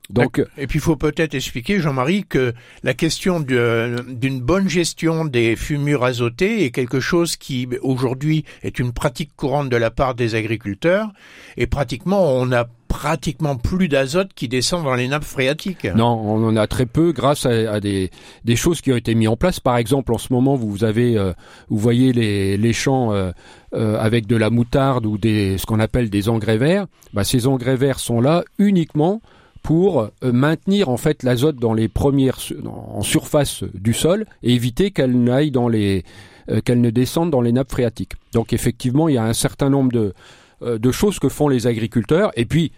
Donc, 0.10 0.43
et 0.57 0.67
puis 0.67 0.79
il 0.79 0.81
faut 0.81 0.98
peut-être 0.98 1.33
expliquer, 1.33 1.79
Jean-Marie, 1.79 2.25
que 2.27 2.53
la 2.83 2.93
question 2.93 3.39
d'une 3.39 4.41
bonne 4.41 4.67
gestion 4.67 5.24
des 5.25 5.55
fumures 5.55 6.03
azotées 6.03 6.65
est 6.65 6.72
quelque 6.72 7.00
chose 7.00 7.38
qui 7.38 7.67
aujourd'hui 7.81 8.43
est 8.63 8.79
une 8.79 8.91
pratique 8.91 9.31
courante 9.36 9.69
de 9.69 9.77
la 9.77 9.91
part 9.91 10.13
des 10.13 10.36
agriculteurs, 10.36 11.10
et 11.55 11.67
pratiquement 11.67 12.33
on 12.36 12.51
a 12.51 12.67
pratiquement 12.93 13.55
plus 13.55 13.88
d'azote 13.88 14.29
qui 14.36 14.48
descend 14.48 14.83
dans 14.83 14.93
les 14.93 15.07
nappes 15.07 15.24
phréatiques. 15.24 15.86
Non, 15.95 16.13
on 16.13 16.48
en 16.48 16.55
a 16.55 16.67
très 16.67 16.86
peu 16.86 17.12
grâce 17.12 17.48
à, 17.48 17.79
des, 17.79 18.12
des, 18.45 18.55
choses 18.55 18.81
qui 18.81 18.93
ont 18.93 18.95
été 18.95 19.15
mises 19.15 19.29
en 19.29 19.36
place. 19.36 19.60
Par 19.60 19.77
exemple, 19.77 20.13
en 20.13 20.19
ce 20.19 20.31
moment, 20.31 20.55
vous 20.55 20.83
avez, 20.83 21.17
euh, 21.17 21.33
vous 21.69 21.79
voyez 21.79 22.13
les, 22.13 22.55
les 22.55 22.72
champs 22.72 23.12
euh, 23.12 23.31
euh, 23.74 23.98
avec 24.00 24.27
de 24.27 24.36
la 24.36 24.51
moutarde 24.51 25.07
ou 25.07 25.17
des, 25.17 25.57
ce 25.57 25.65
qu'on 25.65 25.79
appelle 25.79 26.12
des 26.12 26.29
engrais 26.29 26.57
verts. 26.57 26.86
Bah, 27.13 27.24
ces 27.24 27.48
engrais 27.48 27.77
verts 27.77 28.00
sont 28.00 28.22
là 28.22 28.43
uniquement 28.60 29.22
pour 29.63 30.01
euh, 30.01 30.10
maintenir 30.32 30.89
en 30.89 30.98
fait 30.98 31.24
l'azote 31.24 31.55
dans 31.55 31.74
les 31.74 31.88
premières 31.88 32.38
en 32.67 33.01
surface 33.01 33.63
du 33.74 33.93
sol 33.93 34.25
et 34.43 34.53
éviter 34.53 34.91
qu'elle 34.91 35.20
n'aille 35.24 35.51
dans 35.51 35.70
les 35.70 36.03
euh, 36.50 36.60
qu'elle 36.62 36.82
ne 36.82 36.89
descende 36.89 37.32
dans 37.32 37.41
les 37.41 37.53
nappes 37.53 37.72
phréatiques. 37.72 38.13
Donc 38.34 38.51
effectivement, 38.51 39.08
il 39.08 39.15
y 39.15 39.17
a 39.17 39.24
un 39.24 39.34
certain 39.34 39.70
nombre 39.70 39.91
de 39.91 40.13
euh, 40.62 40.77
de 40.77 40.91
choses 40.91 41.17
que 41.17 41.29
font 41.29 41.48
les 41.48 41.65
agriculteurs 41.65 42.32
et 42.36 42.46
puis 42.46 42.72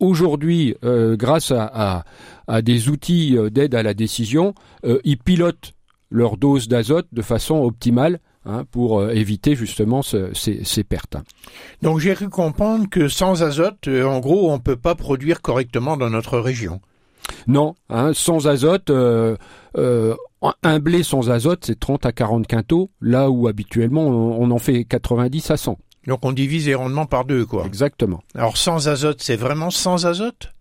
aujourd'hui, 0.00 0.76
grâce 0.82 1.50
à, 1.50 2.04
à, 2.46 2.60
des 2.60 2.90
outils 2.90 3.38
d'aide 3.50 3.74
à 3.74 3.82
la 3.82 3.94
décision, 3.94 4.52
ils 4.84 5.16
pilotent 5.16 5.72
leur 6.10 6.36
dose 6.36 6.68
d'azote 6.68 7.06
de 7.10 7.22
façon 7.22 7.54
optimale 7.62 8.20
Hein, 8.44 8.64
pour 8.68 8.98
euh, 8.98 9.10
éviter 9.10 9.54
justement 9.54 10.02
ces, 10.02 10.32
ces, 10.64 10.82
pertes. 10.82 11.16
Donc 11.80 12.00
j'ai 12.00 12.12
cru 12.14 12.28
comprendre 12.28 12.88
que 12.90 13.06
sans 13.06 13.44
azote, 13.44 13.86
euh, 13.86 14.04
en 14.04 14.18
gros, 14.18 14.50
on 14.50 14.54
ne 14.54 14.60
peut 14.60 14.74
pas 14.74 14.96
produire 14.96 15.42
correctement 15.42 15.96
dans 15.96 16.10
notre 16.10 16.40
région. 16.40 16.80
Non, 17.46 17.76
hein, 17.88 18.10
sans 18.12 18.48
azote, 18.48 18.90
euh, 18.90 19.36
un 19.76 20.78
blé 20.80 21.04
sans 21.04 21.30
azote, 21.30 21.66
c'est 21.66 21.78
30 21.78 22.04
à 22.04 22.10
40 22.10 22.48
quintaux, 22.48 22.90
là 23.00 23.30
où 23.30 23.46
habituellement 23.46 24.06
on, 24.08 24.50
en 24.50 24.58
fait 24.58 24.82
90 24.86 25.52
à 25.52 25.56
100. 25.56 25.78
Donc 26.08 26.24
on 26.24 26.32
divise 26.32 26.66
les 26.66 26.74
rendements 26.74 27.06
par 27.06 27.24
deux, 27.24 27.46
quoi. 27.46 27.64
Exactement. 27.64 28.24
Alors 28.34 28.56
sans 28.56 28.88
azote, 28.88 29.22
c'est 29.22 29.36
vraiment 29.36 29.70
sans 29.70 30.04
azote? 30.04 30.52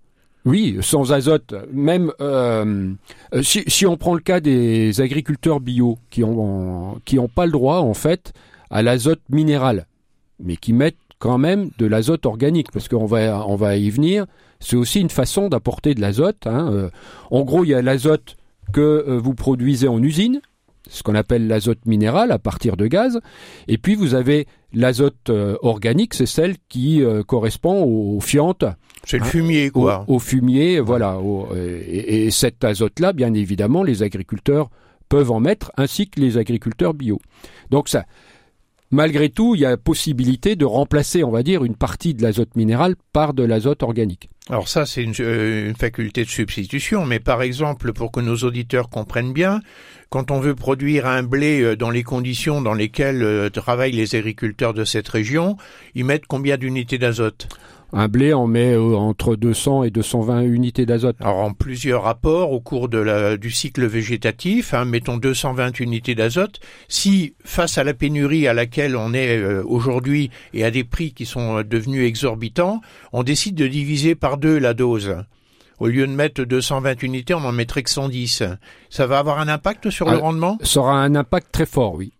Oui, 0.45 0.77
sans 0.81 1.13
azote. 1.13 1.53
Même 1.71 2.11
euh, 2.19 2.93
euh, 3.33 3.43
si, 3.43 3.85
on 3.85 3.97
prend 3.97 4.15
le 4.15 4.21
cas 4.21 4.39
des 4.39 4.99
agriculteurs 5.01 5.59
bio 5.59 5.99
qui 6.09 6.23
ont 6.23 6.99
qui 7.05 7.19
ont 7.19 7.27
pas 7.27 7.45
le 7.45 7.51
droit 7.51 7.77
en 7.77 7.93
fait 7.93 8.33
à 8.69 8.81
l'azote 8.81 9.21
minéral, 9.29 9.85
mais 10.39 10.57
qui 10.57 10.73
mettent 10.73 10.95
quand 11.19 11.37
même 11.37 11.69
de 11.77 11.85
l'azote 11.85 12.25
organique 12.25 12.71
parce 12.71 12.87
qu'on 12.87 13.05
va 13.05 13.45
on 13.47 13.55
va 13.55 13.77
y 13.77 13.89
venir. 13.89 14.25
C'est 14.59 14.75
aussi 14.75 14.99
une 14.99 15.09
façon 15.09 15.49
d'apporter 15.49 15.95
de 15.95 16.01
l'azote. 16.01 16.45
Hein. 16.45 16.71
Euh, 16.71 16.89
en 17.31 17.41
gros, 17.41 17.63
il 17.63 17.69
y 17.69 17.73
a 17.73 17.81
l'azote 17.81 18.37
que 18.73 19.17
vous 19.17 19.33
produisez 19.33 19.87
en 19.87 20.01
usine, 20.01 20.39
ce 20.93 21.03
qu'on 21.03 21.15
appelle 21.15 21.47
l'azote 21.47 21.85
minéral 21.85 22.31
à 22.31 22.39
partir 22.39 22.77
de 22.77 22.87
gaz, 22.87 23.19
et 23.67 23.77
puis 23.77 23.95
vous 23.95 24.13
avez 24.13 24.47
l'azote 24.73 25.29
organique, 25.61 26.13
c'est 26.13 26.25
celle 26.25 26.55
qui 26.69 27.01
correspond 27.27 27.83
aux 27.83 28.19
fientes 28.19 28.65
c'est 29.05 29.17
le 29.17 29.25
fumier, 29.25 29.69
quoi. 29.71 30.05
Au, 30.07 30.19
fumier, 30.19 30.79
voilà. 30.79 31.17
et, 31.57 32.29
cet 32.31 32.63
azote-là, 32.63 33.13
bien 33.13 33.33
évidemment, 33.33 33.83
les 33.83 34.03
agriculteurs 34.03 34.69
peuvent 35.09 35.31
en 35.31 35.39
mettre, 35.39 35.71
ainsi 35.75 36.07
que 36.07 36.19
les 36.19 36.37
agriculteurs 36.37 36.93
bio. 36.93 37.19
Donc 37.69 37.89
ça, 37.89 38.05
malgré 38.91 39.29
tout, 39.29 39.55
il 39.55 39.61
y 39.61 39.65
a 39.65 39.77
possibilité 39.77 40.55
de 40.55 40.65
remplacer, 40.65 41.23
on 41.23 41.31
va 41.31 41.43
dire, 41.43 41.63
une 41.63 41.75
partie 41.75 42.13
de 42.13 42.21
l'azote 42.21 42.55
minéral 42.55 42.95
par 43.13 43.33
de 43.33 43.43
l'azote 43.43 43.83
organique. 43.83 44.29
Alors 44.49 44.67
ça, 44.67 44.85
c'est 44.85 45.03
une, 45.03 45.13
euh, 45.19 45.73
faculté 45.75 46.25
de 46.25 46.29
substitution, 46.29 47.05
mais 47.05 47.19
par 47.19 47.41
exemple, 47.41 47.93
pour 47.93 48.11
que 48.11 48.19
nos 48.19 48.37
auditeurs 48.37 48.89
comprennent 48.89 49.33
bien, 49.33 49.61
quand 50.09 50.31
on 50.31 50.39
veut 50.39 50.55
produire 50.55 51.07
un 51.07 51.23
blé 51.23 51.61
euh, 51.61 51.75
dans 51.75 51.89
les 51.89 52.03
conditions 52.03 52.61
dans 52.61 52.73
lesquelles 52.73 53.23
euh, 53.23 53.49
travaillent 53.49 53.91
les 53.93 54.15
agriculteurs 54.15 54.73
de 54.73 54.83
cette 54.83 55.07
région, 55.07 55.57
ils 55.95 56.05
mettent 56.05 56.25
combien 56.27 56.57
d'unités 56.57 56.97
d'azote? 56.97 57.47
Un 57.93 58.07
blé 58.07 58.33
en 58.33 58.47
met 58.47 58.73
euh, 58.73 58.95
entre 58.95 59.35
200 59.35 59.83
et 59.83 59.91
220 59.91 60.41
unités 60.41 60.85
d'azote. 60.85 61.17
Alors 61.19 61.39
en 61.39 61.53
plusieurs 61.53 62.03
rapports 62.03 62.51
au 62.51 62.59
cours 62.59 62.89
de 62.89 62.97
la, 62.97 63.37
du 63.37 63.51
cycle 63.51 63.85
végétatif, 63.85 64.73
hein, 64.73 64.85
mettons 64.85 65.17
220 65.17 65.79
unités 65.79 66.15
d'azote. 66.15 66.59
Si 66.87 67.35
face 67.43 67.77
à 67.77 67.83
la 67.83 67.93
pénurie 67.93 68.47
à 68.47 68.53
laquelle 68.53 68.95
on 68.95 69.13
est 69.13 69.37
euh, 69.37 69.63
aujourd'hui 69.65 70.29
et 70.53 70.63
à 70.63 70.71
des 70.71 70.83
prix 70.83 71.13
qui 71.13 71.25
sont 71.25 71.57
euh, 71.57 71.63
devenus 71.63 72.07
exorbitants, 72.07 72.81
on 73.13 73.23
décide 73.23 73.55
de 73.55 73.67
diviser 73.67 74.15
par 74.15 74.37
deux 74.37 74.57
la 74.57 74.73
dose. 74.73 75.15
Au 75.79 75.87
lieu 75.87 76.05
de 76.05 76.11
mettre 76.11 76.43
220 76.43 77.01
unités, 77.01 77.33
on 77.33 77.43
en 77.43 77.51
mettrait 77.51 77.81
que 77.81 77.89
110. 77.89 78.43
Ça 78.91 79.07
va 79.07 79.17
avoir 79.17 79.39
un 79.39 79.47
impact 79.47 79.89
sur 79.89 80.07
le 80.07 80.17
ah, 80.17 80.19
rendement? 80.19 80.59
Ça 80.61 80.79
aura 80.79 81.01
un 81.01 81.15
impact 81.15 81.47
très 81.51 81.65
fort, 81.65 81.95
oui. 81.95 82.13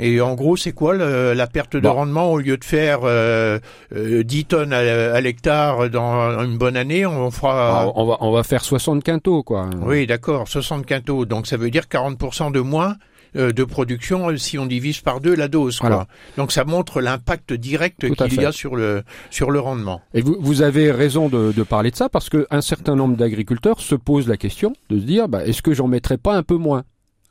Et 0.00 0.20
en 0.20 0.34
gros, 0.34 0.56
c'est 0.56 0.72
quoi 0.72 0.94
la 0.96 1.46
perte 1.46 1.76
de 1.76 1.88
rendement 1.88 2.32
au 2.32 2.38
lieu 2.38 2.56
de 2.56 2.64
faire 2.64 3.00
euh, 3.04 3.58
10 3.92 3.96
euh, 3.96 4.42
tonnes 4.48 4.72
à, 4.72 5.20
l'hectare 5.20 5.90
dans 5.90 6.40
une 6.44 6.58
bonne 6.58 6.76
année, 6.76 7.06
on 7.06 7.30
fera 7.30 7.82
ah, 7.82 7.92
on 7.94 8.06
va 8.06 8.16
on 8.20 8.32
va 8.32 8.42
faire 8.42 8.64
60 8.64 9.02
quintaux 9.02 9.42
quoi. 9.42 9.68
Oui, 9.80 10.06
d'accord, 10.06 10.48
60 10.48 10.86
quintaux. 10.86 11.24
Donc 11.24 11.46
ça 11.46 11.56
veut 11.56 11.70
dire 11.70 11.88
40 11.88 12.52
de 12.52 12.60
moins 12.60 12.96
euh, 13.36 13.52
de 13.52 13.64
production 13.64 14.30
euh, 14.30 14.36
si 14.38 14.58
on 14.58 14.64
divise 14.64 15.00
par 15.00 15.20
deux 15.20 15.34
la 15.34 15.48
dose. 15.48 15.80
Quoi. 15.80 16.06
Donc 16.38 16.50
ça 16.50 16.64
montre 16.64 17.02
l'impact 17.02 17.52
direct 17.52 18.00
qu'il 18.00 18.40
y 18.40 18.44
a 18.44 18.52
sur 18.52 18.74
le 18.74 19.02
sur 19.30 19.50
le 19.50 19.60
rendement. 19.60 20.00
Et 20.14 20.22
vous, 20.22 20.36
vous 20.40 20.62
avez 20.62 20.90
raison 20.90 21.28
de, 21.28 21.52
de 21.52 21.62
parler 21.62 21.90
de 21.90 21.96
ça 21.96 22.08
parce 22.08 22.30
qu'un 22.30 22.60
certain 22.62 22.96
nombre 22.96 23.16
d'agriculteurs 23.16 23.80
se 23.80 23.94
posent 23.94 24.28
la 24.28 24.38
question 24.38 24.72
de 24.88 24.98
se 24.98 25.04
dire 25.04 25.28
bah, 25.28 25.44
est-ce 25.44 25.60
que 25.60 25.74
j'en 25.74 25.88
mettrais 25.88 26.16
pas 26.16 26.34
un 26.34 26.42
peu 26.42 26.56
moins 26.56 26.84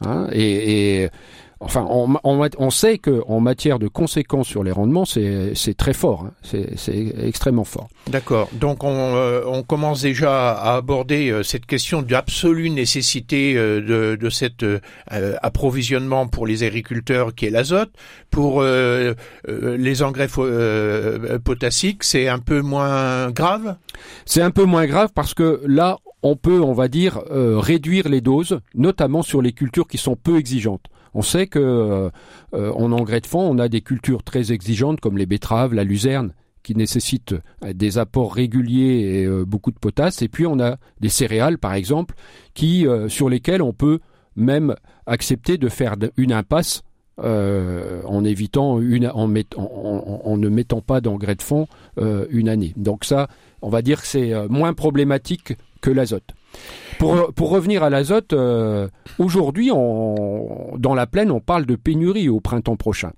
hein? 0.06 0.28
Et, 0.34 1.04
et 1.04 1.10
Enfin, 1.60 1.86
on, 1.90 2.16
on, 2.24 2.50
on 2.58 2.70
sait 2.70 2.98
qu'en 3.00 3.40
matière 3.40 3.80
de 3.80 3.88
conséquences 3.88 4.48
sur 4.48 4.64
les 4.64 4.72
rendements, 4.72 5.06
c'est 5.06 5.54
très 5.78 5.94
fort, 5.94 6.26
hein. 6.26 6.34
c'est 6.44 7.16
extrêmement 7.24 7.64
fort. 7.64 7.88
D'accord. 8.08 8.50
Donc 8.54 8.84
on, 8.84 9.16
euh, 9.16 9.42
on, 9.48 9.64
commence 9.64 10.02
déjà 10.02 10.54
à 10.54 10.76
aborder 10.76 11.30
euh, 11.30 11.44
cette 11.44 11.66
question 11.66 12.02
d'absolue 12.02 12.70
nécessité 12.70 13.56
euh, 13.56 13.82
de, 13.82 14.16
de 14.16 14.30
cet 14.30 14.66
approvisionnement 15.10 16.28
pour 16.28 16.46
les 16.48 16.64
agriculteurs 16.64 17.34
qui 17.34 17.46
est 17.46 17.50
l'azote. 17.50 17.92
Pour 18.30 18.62
les 18.62 20.04
engrais 20.04 20.28
potassiques, 21.44 22.04
c'est 22.04 22.28
un 22.28 22.40
peu 22.40 22.62
moins 22.62 23.32
grave? 23.32 23.76
C'est 24.26 24.42
un 24.42 24.52
peu 24.52 24.64
moins 24.64 24.86
grave 24.86 25.10
parce 25.14 25.34
que 25.34 25.62
là, 25.66 25.98
on 26.24 26.36
peut, 26.36 26.62
on 26.62 26.74
va 26.74 26.88
dire, 26.88 27.22
réduire 27.30 28.10
les 28.10 28.22
doses, 28.22 28.60
notamment 28.74 29.22
sur 29.22 29.42
les 29.42 29.54
cultures 29.54 29.88
qui 29.88 29.98
sont 29.98 30.16
peu 30.16 30.38
exigeantes. 30.38 30.90
On 31.18 31.24
sait 31.24 31.48
que 31.48 31.58
euh, 31.58 32.10
euh, 32.54 32.72
en 32.74 32.92
engrais 32.92 33.22
de 33.22 33.26
fond, 33.26 33.42
on 33.42 33.58
a 33.58 33.70
des 33.70 33.82
cultures 33.82 34.22
très 34.22 34.52
exigeantes 34.52 35.00
comme 35.00 35.18
les 35.18 35.26
betteraves, 35.26 35.74
la 35.74 35.84
luzerne, 35.84 36.34
qui 36.62 36.76
nécessitent 36.76 37.34
euh, 37.64 37.74
des 37.74 37.98
apports 37.98 38.36
réguliers 38.36 39.24
et 39.24 39.46
beaucoup 39.46 39.72
de 39.72 39.80
potasse. 39.80 40.22
Et 40.22 40.28
puis 40.28 40.46
on 40.46 40.60
a 40.60 40.78
des 41.00 41.10
céréales, 41.10 41.58
par 41.58 41.74
exemple, 41.74 42.14
sur 43.08 43.30
lesquelles 43.30 43.64
on 43.64 43.74
peut 43.74 44.00
même 44.36 44.76
accepter 45.08 45.58
de 45.58 45.70
faire 45.70 45.96
une 46.18 46.32
impasse 46.34 46.84
en 47.20 48.24
évitant 48.24 48.74
en, 48.76 50.38
ne 50.38 50.50
mettant 50.50 50.82
pas 50.82 51.02
d'engrais 51.02 51.34
de 51.34 51.42
fond 51.42 51.68
une 52.30 52.48
année. 52.48 52.74
Donc 52.78 53.06
ça, 53.06 53.28
on 53.64 53.70
va 53.70 53.82
dire 53.82 54.02
que 54.02 54.08
c'est 54.08 54.48
moins 54.50 54.74
problématique 54.74 55.54
que 55.82 55.90
l'azote. 55.90 56.34
Pour, 57.00 57.34
pour 57.34 57.50
revenir 57.50 57.84
à 57.84 57.90
l'azote, 57.90 58.34
euh, 58.34 58.88
aujourd'hui, 59.20 59.70
dans 59.70 60.96
la 60.96 61.08
plaine, 61.08 61.32
on 61.32 61.40
parle 61.40 61.66
de 61.66 61.76
pénurie 61.76 62.30
au 62.30 62.40
printemps 62.40 62.76
prochain. 62.76 63.12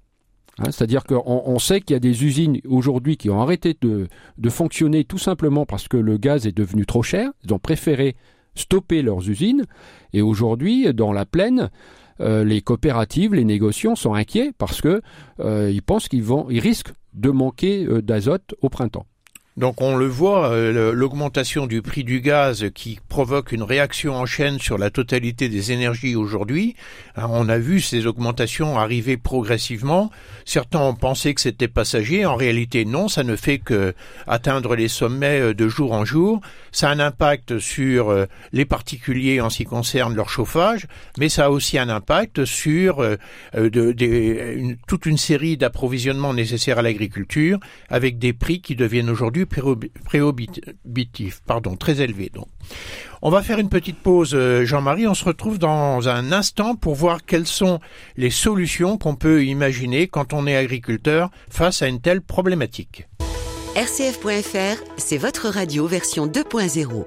Hein, 0.60 0.66
c'est-à-dire 0.72 1.06
qu'on 1.06 1.24
on 1.26 1.60
sait 1.60 1.80
qu'il 1.80 1.94
y 1.94 1.98
a 1.98 2.02
des 2.02 2.26
usines 2.26 2.60
aujourd'hui 2.68 3.16
qui 3.16 3.30
ont 3.30 3.42
arrêté 3.42 3.78
de, 3.80 4.08
de, 4.38 4.50
fonctionner 4.50 5.06
tout 5.06 5.18
simplement 5.18 5.66
parce 5.66 5.88
que 5.88 5.96
le 5.96 6.18
gaz 6.18 6.46
est 6.46 6.58
devenu 6.58 6.86
trop 6.86 7.04
cher. 7.04 7.32
Ils 7.46 7.54
ont 7.54 7.60
préféré 7.60 8.18
stopper 8.56 9.02
leurs 9.02 9.30
usines. 9.30 9.66
Et 10.12 10.22
aujourd'hui, 10.22 10.94
dans 10.94 11.14
la 11.14 11.26
plaine, 11.26 11.70
euh, 12.20 12.44
les 12.44 12.62
coopératives, 12.62 13.34
les 13.34 13.46
négociants 13.46 13.96
sont 13.96 14.14
inquiets 14.14 14.52
parce 14.58 14.82
que 14.82 15.02
euh, 15.40 15.72
ils 15.72 15.82
pensent 15.82 16.10
qu'ils 16.10 16.24
vont, 16.24 16.48
ils 16.50 16.60
risquent 16.60 16.92
de 17.14 17.30
manquer 17.30 17.88
d'azote 18.02 18.54
au 18.62 18.68
printemps. 18.68 19.06
Donc 19.60 19.82
on 19.82 19.98
le 19.98 20.06
voit, 20.06 20.52
euh, 20.52 20.94
l'augmentation 20.94 21.68
du 21.68 21.82
prix 21.82 22.06
du 22.06 22.22
gaz 22.22 22.68
qui 22.74 22.98
provoque 23.10 23.52
une 23.52 23.64
réaction 23.64 24.16
en 24.16 24.26
chaîne 24.26 24.58
sur 24.58 24.78
la 24.78 24.90
totalité 24.90 25.50
des 25.50 25.74
énergies 25.74 26.16
aujourd'hui. 26.16 26.78
Hein, 27.18 27.28
on 27.30 27.50
a 27.50 27.58
vu 27.58 27.82
ces 27.82 28.08
augmentations 28.08 28.80
arriver 28.80 29.18
progressivement. 29.18 30.12
Certains 30.46 30.80
ont 30.80 30.94
pensé 30.94 31.34
que 31.34 31.42
c'était 31.42 31.68
passager. 31.68 32.26
En 32.26 32.38
réalité, 32.38 32.86
non, 32.86 33.10
ça 33.10 33.24
ne 33.24 33.36
fait 33.36 33.58
que 33.58 33.94
atteindre 34.28 34.78
les 34.78 34.88
sommets 34.88 35.42
euh, 35.42 35.54
de 35.54 35.68
jour 35.68 35.92
en 35.92 36.06
jour. 36.06 36.40
Ça 36.72 36.88
a 36.88 36.94
un 36.94 37.02
impact 37.02 37.60
sur 37.60 38.12
euh, 38.12 38.28
les 38.54 38.64
particuliers 38.64 39.42
en 39.42 39.50
ce 39.50 39.58
qui 39.58 39.66
concerne 39.66 40.16
leur 40.16 40.30
chauffage, 40.30 40.88
mais 41.18 41.28
ça 41.28 41.48
a 41.48 41.50
aussi 41.50 41.78
un 41.78 41.90
impact 41.90 42.46
sur 42.46 43.06
toute 44.88 45.06
une 45.06 45.18
série 45.18 45.58
d'approvisionnements 45.58 46.34
nécessaires 46.34 46.80
à 46.80 46.82
l'agriculture 46.82 47.60
avec 47.90 48.20
des 48.20 48.32
prix 48.32 48.62
qui 48.62 48.78
deviennent 48.78 49.10
aujourd'hui 49.10 49.46
préobitif, 49.50 51.42
pardon, 51.46 51.76
très 51.76 52.02
élevé. 52.02 52.30
Donc, 52.34 52.48
on 53.22 53.30
va 53.30 53.42
faire 53.42 53.60
une 53.60 53.70
petite 53.70 54.00
pause, 54.00 54.32
euh, 54.34 54.64
Jean-Marie. 54.66 55.08
On 55.08 55.14
se 55.14 55.26
retrouve 55.26 55.60
dans 55.60 56.08
un 56.08 56.32
instant 56.32 56.76
pour 56.76 56.96
voir 56.96 57.26
quelles 57.26 57.48
sont 57.48 57.80
les 58.16 58.30
solutions 58.30 58.98
qu'on 58.98 59.16
peut 59.16 59.44
imaginer 59.44 60.08
quand 60.08 60.34
on 60.34 60.48
est 60.48 60.56
agriculteur 60.56 61.30
face 61.50 61.82
à 61.82 61.88
une 61.88 62.00
telle 62.00 62.22
problématique. 62.22 63.08
RCF.fr, 63.76 64.84
c'est 64.98 65.18
votre 65.18 65.50
radio 65.50 65.86
version 65.88 66.28
2.0. 66.28 67.06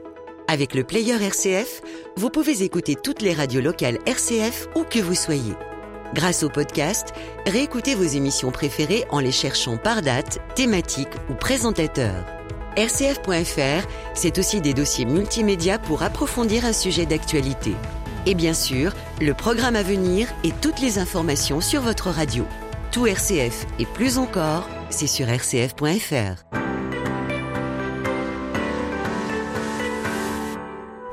Avec 0.48 0.74
le 0.74 0.84
player 0.84 1.14
RCF, 1.14 1.82
vous 2.16 2.30
pouvez 2.30 2.62
écouter 2.62 2.96
toutes 3.02 3.22
les 3.22 3.32
radios 3.32 3.60
locales 3.62 3.98
RCF 4.06 4.68
où 4.76 4.84
que 4.84 4.98
vous 4.98 5.14
soyez. 5.14 5.54
Grâce 6.14 6.42
au 6.42 6.50
podcast, 6.50 7.14
réécoutez 7.46 7.94
vos 7.94 8.02
émissions 8.02 8.50
préférées 8.50 9.04
en 9.10 9.18
les 9.18 9.32
cherchant 9.32 9.78
par 9.78 10.02
date, 10.02 10.40
thématique 10.54 11.08
ou 11.30 11.34
présentateur. 11.34 12.24
RCF.fr, 12.76 13.86
c'est 14.14 14.38
aussi 14.38 14.60
des 14.60 14.74
dossiers 14.74 15.04
multimédia 15.04 15.78
pour 15.78 16.02
approfondir 16.02 16.64
un 16.64 16.72
sujet 16.72 17.06
d'actualité. 17.06 17.72
Et 18.26 18.34
bien 18.34 18.54
sûr, 18.54 18.92
le 19.20 19.34
programme 19.34 19.76
à 19.76 19.82
venir 19.82 20.28
et 20.44 20.52
toutes 20.60 20.80
les 20.80 20.98
informations 20.98 21.60
sur 21.60 21.80
votre 21.80 22.10
radio. 22.10 22.44
Tout 22.90 23.06
RCF 23.06 23.66
et 23.78 23.86
plus 23.86 24.18
encore, 24.18 24.68
c'est 24.90 25.06
sur 25.06 25.26
rcf.fr. 25.26 26.61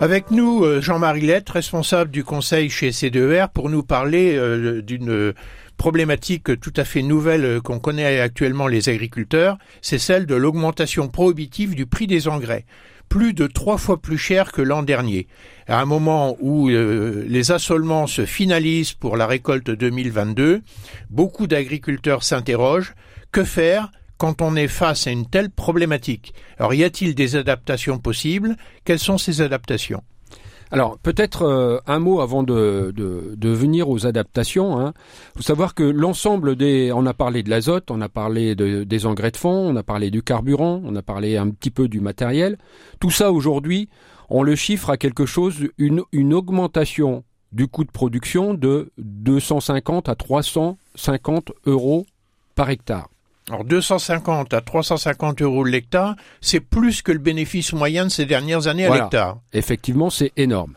Avec 0.01 0.31
nous, 0.31 0.63
euh, 0.63 0.79
Jean-Marie 0.79 1.25
Lette, 1.25 1.49
responsable 1.49 2.09
du 2.09 2.23
conseil 2.23 2.69
chez 2.69 2.91
C2R, 2.91 3.49
pour 3.49 3.69
nous 3.69 3.83
parler 3.83 4.33
euh, 4.37 4.81
d'une 4.81 5.33
problématique 5.75 6.57
tout 6.61 6.71
à 6.77 6.85
fait 6.85 7.01
nouvelle 7.01 7.43
euh, 7.43 7.59
qu'on 7.59 7.79
connaît 7.79 8.21
actuellement 8.21 8.67
les 8.67 8.87
agriculteurs, 8.87 9.57
c'est 9.81 9.97
celle 9.97 10.25
de 10.25 10.35
l'augmentation 10.35 11.09
prohibitive 11.09 11.75
du 11.75 11.85
prix 11.85 12.07
des 12.07 12.29
engrais. 12.29 12.65
Plus 13.09 13.33
de 13.33 13.45
trois 13.45 13.77
fois 13.77 14.01
plus 14.01 14.17
cher 14.17 14.53
que 14.53 14.61
l'an 14.61 14.83
dernier. 14.83 15.27
À 15.67 15.81
un 15.81 15.85
moment 15.85 16.37
où 16.39 16.69
les 16.69 17.51
assolements 17.51 18.05
se 18.05 18.27
finalisent 18.27 18.93
pour 18.93 19.17
la 19.17 19.25
récolte 19.25 19.71
2022, 19.71 20.61
beaucoup 21.09 21.47
d'agriculteurs 21.47 22.23
s'interrogent. 22.23 22.93
Que 23.31 23.43
faire 23.43 23.91
quand 24.19 24.41
on 24.41 24.55
est 24.55 24.67
face 24.67 25.07
à 25.07 25.11
une 25.11 25.25
telle 25.25 25.49
problématique. 25.49 26.33
Alors 26.59 26.73
y 26.75 26.83
a-t-il 26.83 27.15
des 27.15 27.37
adaptations 27.37 27.97
possibles? 27.97 28.57
Quelles 28.83 28.99
sont 28.99 29.17
ces 29.17 29.41
adaptations? 29.41 30.03
Alors 30.71 30.99
peut-être 30.99 31.43
euh, 31.43 31.79
un 31.87 31.99
mot 31.99 32.19
avant 32.19 32.43
de, 32.43 32.93
venir 33.41 33.89
aux 33.89 34.05
adaptations. 34.05 34.77
Hein. 34.77 34.93
faut 35.35 35.41
savoir 35.41 35.73
que 35.73 35.83
l'ensemble 35.83 36.57
des... 36.57 36.91
On 36.93 37.05
a 37.05 37.13
parlé 37.13 37.41
de 37.43 37.49
l'azote, 37.49 37.89
on 37.89 38.01
a 38.01 38.09
parlé 38.09 38.55
des 38.55 39.05
engrais 39.05 39.31
de 39.31 39.37
fond, 39.37 39.71
on 39.71 39.75
a 39.77 39.83
parlé 39.83 40.11
du 40.11 40.21
carburant, 40.21 40.81
on 40.83 40.95
a 40.97 41.01
parlé 41.01 41.37
un 41.37 41.49
petit 41.49 41.71
peu 41.71 41.87
du 41.87 42.01
matériel. 42.01 42.57
Tout 42.99 43.11
ça 43.11 43.31
aujourd'hui, 43.31 43.89
on 44.29 44.43
le 44.43 44.55
chiffre 44.55 44.89
à 44.89 44.97
quelque 44.97 45.25
chose, 45.25 45.55
une, 45.77 46.03
une 46.11 46.33
augmentation 46.33 47.23
du 47.53 47.67
coût 47.67 47.85
de 47.85 47.91
production 47.91 48.53
de 48.53 48.91
250 48.97 50.09
à 50.09 50.15
350 50.15 51.51
euros 51.65 52.05
par 52.53 52.69
hectare. 52.69 53.09
Alors 53.49 53.65
250 53.65 54.53
à 54.53 54.61
350 54.61 55.41
euros 55.41 55.63
l'hectare, 55.63 56.15
c'est 56.39 56.59
plus 56.59 57.01
que 57.01 57.11
le 57.11 57.17
bénéfice 57.17 57.73
moyen 57.73 58.05
de 58.05 58.09
ces 58.09 58.25
dernières 58.25 58.67
années 58.67 58.85
à 58.85 58.93
l'hectare. 58.93 59.39
Effectivement, 59.53 60.11
c'est 60.11 60.31
énorme. 60.37 60.75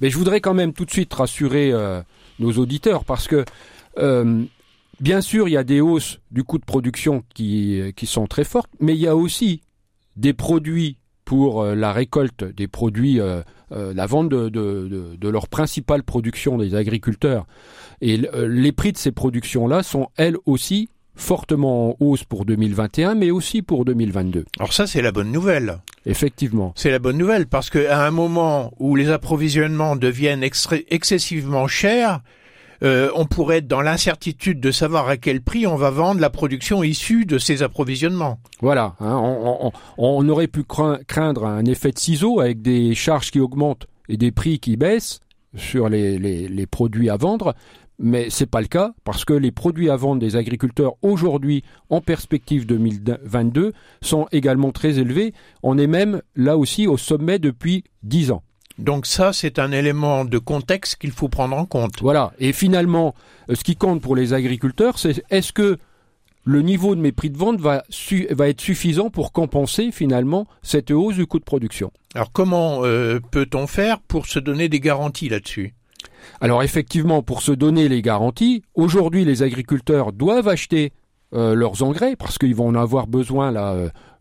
Mais 0.00 0.10
je 0.10 0.16
voudrais 0.16 0.40
quand 0.40 0.54
même 0.54 0.72
tout 0.72 0.84
de 0.84 0.92
suite 0.92 1.12
rassurer 1.12 1.72
euh, 1.72 2.02
nos 2.38 2.52
auditeurs 2.52 3.04
parce 3.04 3.26
que 3.26 3.44
euh, 3.98 4.44
bien 5.00 5.20
sûr, 5.20 5.48
il 5.48 5.52
y 5.52 5.56
a 5.56 5.64
des 5.64 5.80
hausses 5.80 6.20
du 6.30 6.44
coût 6.44 6.58
de 6.58 6.64
production 6.64 7.24
qui, 7.34 7.82
qui 7.96 8.06
sont 8.06 8.26
très 8.26 8.44
fortes, 8.44 8.70
mais 8.78 8.94
il 8.94 9.00
y 9.00 9.08
a 9.08 9.16
aussi 9.16 9.62
des 10.16 10.34
produits 10.34 10.98
pour 11.24 11.62
euh, 11.62 11.74
la 11.74 11.92
récolte 11.92 12.44
des 12.44 12.68
produits, 12.68 13.18
la 13.70 14.06
vente 14.06 14.28
de, 14.28 14.48
de, 14.50 15.16
de, 15.18 15.28
leur 15.28 15.48
principale 15.48 16.04
production 16.04 16.58
des 16.58 16.76
agriculteurs. 16.76 17.44
Et 18.00 18.18
les 18.18 18.70
prix 18.70 18.92
de 18.92 18.98
ces 18.98 19.10
productions-là 19.10 19.82
sont 19.82 20.10
elles 20.16 20.36
aussi 20.46 20.90
fortement 21.14 21.90
en 21.90 21.96
hausse 22.00 22.24
pour 22.24 22.44
2021, 22.44 23.14
mais 23.14 23.30
aussi 23.30 23.62
pour 23.62 23.84
2022. 23.84 24.44
Alors 24.58 24.72
ça, 24.72 24.86
c'est 24.86 25.02
la 25.02 25.12
bonne 25.12 25.32
nouvelle. 25.32 25.78
Effectivement. 26.06 26.72
C'est 26.76 26.90
la 26.90 26.98
bonne 26.98 27.16
nouvelle 27.16 27.46
parce 27.46 27.70
qu'à 27.70 28.04
un 28.04 28.10
moment 28.10 28.72
où 28.78 28.96
les 28.96 29.10
approvisionnements 29.10 29.96
deviennent 29.96 30.42
excessivement 30.42 31.66
chers, 31.66 32.20
euh, 32.82 33.10
on 33.14 33.24
pourrait 33.24 33.58
être 33.58 33.68
dans 33.68 33.80
l'incertitude 33.80 34.60
de 34.60 34.70
savoir 34.70 35.08
à 35.08 35.16
quel 35.16 35.40
prix 35.40 35.66
on 35.66 35.76
va 35.76 35.90
vendre 35.90 36.20
la 36.20 36.30
production 36.30 36.82
issue 36.82 37.24
de 37.24 37.38
ces 37.38 37.62
approvisionnements. 37.62 38.38
Voilà, 38.60 38.94
hein, 39.00 39.18
on, 39.96 40.28
aurait 40.28 40.48
pu 40.48 40.64
craindre 40.64 41.46
un 41.46 41.64
effet 41.64 41.92
de 41.92 41.98
ciseau 41.98 42.40
avec 42.40 42.60
des 42.60 42.94
charges 42.94 43.30
qui 43.30 43.40
augmentent 43.40 43.86
et 44.08 44.16
des 44.16 44.32
prix 44.32 44.58
qui 44.58 44.76
baissent 44.76 45.20
sur 45.56 45.88
les 45.88 46.66
produits 46.68 47.08
à 47.08 47.16
vendre, 47.16 47.54
mais 47.98 48.28
c'est 48.30 48.46
pas 48.46 48.60
le 48.60 48.66
cas 48.66 48.92
parce 49.04 49.24
que 49.24 49.32
les 49.32 49.52
produits 49.52 49.90
à 49.90 49.96
vendre 49.96 50.20
des 50.20 50.36
agriculteurs 50.36 50.94
aujourd'hui 51.02 51.62
en 51.90 52.00
perspective 52.00 52.66
2022 52.66 53.72
sont 54.02 54.26
également 54.32 54.72
très 54.72 54.98
élevés. 54.98 55.32
On 55.62 55.78
est 55.78 55.86
même 55.86 56.22
là 56.36 56.58
aussi 56.58 56.86
au 56.86 56.96
sommet 56.96 57.38
depuis 57.38 57.84
10 58.02 58.32
ans. 58.32 58.42
Donc 58.78 59.06
ça, 59.06 59.32
c'est 59.32 59.60
un 59.60 59.70
élément 59.70 60.24
de 60.24 60.38
contexte 60.38 60.96
qu'il 60.96 61.12
faut 61.12 61.28
prendre 61.28 61.56
en 61.56 61.64
compte. 61.64 62.00
Voilà. 62.00 62.32
Et 62.40 62.52
finalement, 62.52 63.14
ce 63.52 63.62
qui 63.62 63.76
compte 63.76 64.02
pour 64.02 64.16
les 64.16 64.32
agriculteurs, 64.32 64.98
c'est 64.98 65.22
est-ce 65.30 65.52
que 65.52 65.78
le 66.44 66.60
niveau 66.60 66.94
de 66.96 67.00
mes 67.00 67.12
prix 67.12 67.30
de 67.30 67.38
vente 67.38 67.60
va, 67.60 67.84
va 68.30 68.48
être 68.48 68.60
suffisant 68.60 69.10
pour 69.10 69.32
compenser 69.32 69.92
finalement 69.92 70.46
cette 70.62 70.90
hausse 70.90 71.14
du 71.14 71.26
coût 71.26 71.38
de 71.38 71.44
production? 71.44 71.92
Alors 72.14 72.32
comment 72.32 72.84
euh, 72.84 73.20
peut-on 73.30 73.66
faire 73.66 74.00
pour 74.00 74.26
se 74.26 74.40
donner 74.40 74.68
des 74.68 74.80
garanties 74.80 75.28
là-dessus? 75.28 75.74
Alors 76.40 76.62
effectivement, 76.62 77.22
pour 77.22 77.42
se 77.42 77.52
donner 77.52 77.88
les 77.88 78.02
garanties, 78.02 78.62
aujourd'hui 78.74 79.24
les 79.24 79.42
agriculteurs 79.42 80.12
doivent 80.12 80.48
acheter 80.48 80.92
euh, 81.34 81.54
leurs 81.54 81.82
engrais 81.82 82.14
parce 82.14 82.38
qu'ils 82.38 82.54
vont 82.54 82.68
en 82.68 82.76
avoir 82.76 83.08
besoin 83.08 83.50
là 83.50 83.74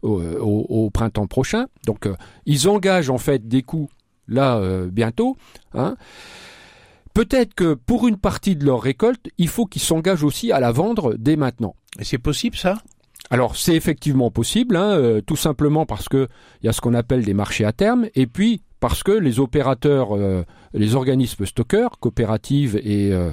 euh, 0.03 0.39
au, 0.39 0.89
printemps 0.89 1.27
prochain. 1.27 1.67
Donc 1.85 2.07
euh, 2.07 2.15
ils 2.47 2.67
engagent 2.67 3.11
en 3.11 3.19
fait 3.19 3.47
des 3.47 3.61
coûts 3.61 3.89
là 4.27 4.59
bientôt. 4.87 5.37
Hein. 5.73 5.95
Peut-être 7.13 7.53
que 7.53 7.75
pour 7.75 8.07
une 8.07 8.17
partie 8.17 8.55
de 8.55 8.65
leur 8.65 8.81
récolte, 8.81 9.27
il 9.37 9.47
faut 9.47 9.65
qu'ils 9.65 9.81
s'engagent 9.81 10.23
aussi 10.23 10.51
à 10.51 10.59
la 10.59 10.71
vendre 10.71 11.13
dès 11.15 11.35
maintenant. 11.35 11.75
Et 11.99 12.03
c'est 12.03 12.17
possible 12.17 12.55
ça? 12.55 12.79
Alors 13.29 13.57
c'est 13.57 13.75
effectivement 13.75 14.31
possible, 14.31 14.75
hein, 14.75 15.19
tout 15.27 15.35
simplement 15.35 15.85
parce 15.85 16.09
que 16.09 16.27
il 16.61 16.65
y 16.65 16.69
a 16.69 16.73
ce 16.73 16.81
qu'on 16.81 16.93
appelle 16.93 17.23
des 17.23 17.33
marchés 17.33 17.65
à 17.65 17.73
terme, 17.73 18.07
et 18.15 18.27
puis 18.27 18.63
parce 18.83 19.01
que 19.01 19.13
les 19.13 19.39
opérateurs, 19.39 20.13
euh, 20.13 20.43
les 20.73 20.95
organismes 20.95 21.45
stockeurs, 21.45 21.99
coopératives 22.01 22.75
et, 22.83 23.13
euh, 23.13 23.31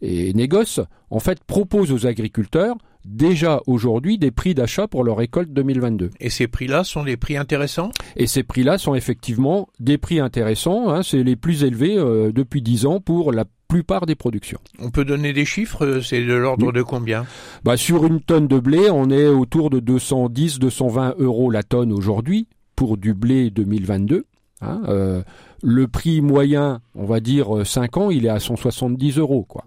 et 0.00 0.32
négoces, 0.32 0.78
en 1.10 1.18
fait, 1.18 1.42
proposent 1.42 1.90
aux 1.90 2.06
agriculteurs 2.06 2.76
déjà 3.04 3.60
aujourd'hui 3.66 4.16
des 4.16 4.30
prix 4.30 4.54
d'achat 4.54 4.86
pour 4.86 5.02
leur 5.02 5.16
récolte 5.16 5.52
2022. 5.52 6.10
Et 6.20 6.30
ces 6.30 6.46
prix-là 6.46 6.84
sont 6.84 7.02
des 7.02 7.16
prix 7.16 7.36
intéressants? 7.36 7.90
Et 8.14 8.28
ces 8.28 8.44
prix-là 8.44 8.78
sont 8.78 8.94
effectivement 8.94 9.68
des 9.80 9.98
prix 9.98 10.20
intéressants. 10.20 10.90
Hein, 10.90 11.02
c'est 11.02 11.24
les 11.24 11.34
plus 11.34 11.64
élevés 11.64 11.98
euh, 11.98 12.30
depuis 12.30 12.62
10 12.62 12.86
ans 12.86 13.00
pour 13.00 13.32
la 13.32 13.44
plupart 13.66 14.06
des 14.06 14.14
productions. 14.14 14.60
On 14.78 14.90
peut 14.90 15.04
donner 15.04 15.32
des 15.32 15.44
chiffres 15.44 15.98
C'est 16.00 16.24
de 16.24 16.34
l'ordre 16.34 16.70
de 16.70 16.82
combien? 16.82 17.26
Bah, 17.64 17.76
Sur 17.76 18.06
une 18.06 18.20
tonne 18.20 18.46
de 18.46 18.60
blé, 18.60 18.88
on 18.88 19.10
est 19.10 19.26
autour 19.26 19.68
de 19.68 19.80
210-220 19.80 21.16
euros 21.18 21.50
la 21.50 21.64
tonne 21.64 21.90
aujourd'hui 21.90 22.46
pour 22.76 22.98
du 22.98 23.14
blé 23.14 23.50
2022. 23.50 24.26
Hein, 24.62 24.82
euh, 24.88 25.22
le 25.62 25.88
prix 25.88 26.20
moyen, 26.20 26.80
on 26.94 27.04
va 27.04 27.20
dire 27.20 27.48
5 27.64 27.96
euh, 27.96 28.00
ans, 28.00 28.10
il 28.10 28.26
est 28.26 28.30
à 28.30 28.40
170 28.40 29.18
euros, 29.18 29.44
quoi. 29.48 29.64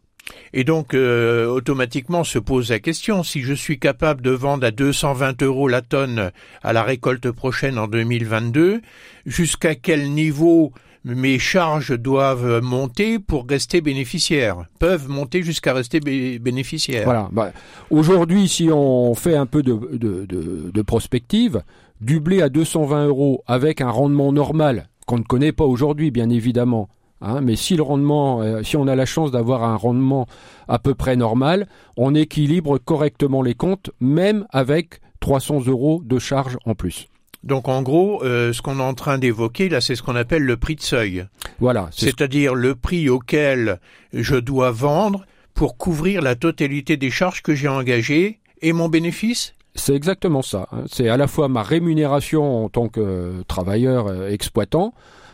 Et 0.54 0.64
donc, 0.64 0.94
euh, 0.94 1.46
automatiquement 1.48 2.24
se 2.24 2.40
pose 2.40 2.72
la 2.72 2.80
question, 2.80 3.22
si 3.22 3.42
je 3.42 3.54
suis 3.54 3.78
capable 3.78 4.22
de 4.22 4.32
vendre 4.32 4.66
à 4.66 4.72
220 4.72 5.44
euros 5.44 5.68
la 5.68 5.82
tonne 5.82 6.32
à 6.64 6.74
la 6.74 6.82
récolte 6.82 7.30
prochaine 7.30 7.78
en 7.78 7.88
2022, 7.88 8.82
jusqu'à 9.26 9.76
quel 9.76 10.12
niveau 10.12 10.72
mes 11.04 11.38
charges 11.38 11.96
doivent 12.00 12.62
monter 12.64 13.20
pour 13.20 13.46
rester 13.48 13.82
bénéficiaires, 13.82 14.66
peuvent 14.80 15.08
monter 15.08 15.44
jusqu'à 15.44 15.74
rester 15.74 16.00
bénéficiaires? 16.00 17.04
Voilà. 17.04 17.30
Bah, 17.32 17.52
aujourd'hui, 17.92 18.48
si 18.48 18.70
on 18.72 19.14
fait 19.14 19.36
un 19.36 19.46
peu 19.46 19.62
de, 19.62 19.74
de, 19.94 20.26
de 20.74 20.82
prospective, 20.82 21.62
du 22.02 22.20
blé 22.20 22.42
à 22.42 22.50
220 22.50 23.08
euros 23.08 23.44
avec 23.48 23.82
un 23.82 23.90
rendement 23.90 24.32
normal 24.32 24.90
qu'on 25.06 25.18
ne 25.18 25.24
connaît 25.24 25.52
pas 25.52 25.66
aujourd'hui, 25.66 26.12
bien 26.12 26.30
évidemment. 26.30 26.90
Hein, 27.22 27.42
mais 27.42 27.56
si 27.56 27.76
le 27.76 27.84
rendement, 27.84 28.42
euh, 28.42 28.62
si 28.64 28.76
on 28.76 28.88
a 28.88 28.96
la 28.96 29.06
chance 29.06 29.32
d'avoir 29.32 29.64
un 29.64 29.76
rendement 29.76 30.28
à 30.68 30.80
peu 30.80 30.94
près 30.94 31.16
normal, 31.16 31.68
on 31.98 32.14
équilibre 32.14 32.78
correctement 32.78 33.42
les 33.42 33.54
comptes, 33.54 33.92
même 34.00 34.46
avec 34.52 35.00
300 35.22 35.66
euros 35.68 36.02
de 36.04 36.20
charges 36.20 36.58
en 36.66 36.76
plus. 36.76 37.08
Donc 37.44 37.68
en 37.68 37.82
gros, 37.84 38.24
euh, 38.24 38.54
ce 38.54 38.62
qu'on 38.62 38.80
est 38.80 38.84
en 38.84 38.96
train 38.96 39.18
d'évoquer 39.18 39.70
là, 39.70 39.80
c'est 39.80 39.96
ce 39.96 40.04
qu'on 40.04 40.16
appelle 40.16 40.44
le 40.44 40.58
prix 40.58 40.76
de 40.76 40.82
seuil. 40.82 41.26
Voilà. 41.60 41.88
C'est-à-dire 41.92 42.56
le 42.56 42.76
prix 42.76 43.08
auquel 43.08 43.80
je 44.14 44.36
dois 44.36 44.72
vendre 44.72 45.26
pour 45.54 45.78
couvrir 45.78 46.22
la 46.22 46.36
totalité 46.36 46.98
des 46.98 47.12
charges 47.12 47.42
que 47.42 47.56
j'ai 47.56 47.68
engagées 47.68 48.40
et 48.62 48.74
mon 48.74 48.90
bénéfice? 48.90 49.55
C'est 49.76 49.94
exactement 49.94 50.42
ça. 50.42 50.68
Hein. 50.72 50.86
C'est 50.90 51.10
à 51.10 51.18
la 51.18 51.28
fois 51.28 51.50
ma 51.50 51.62
rémunération 51.62 52.64
en 52.64 52.70
tant 52.70 52.88
que 52.88 53.44
travailleur 53.48 54.08
euh, 54.08 54.30
exploitant, 54.30 54.94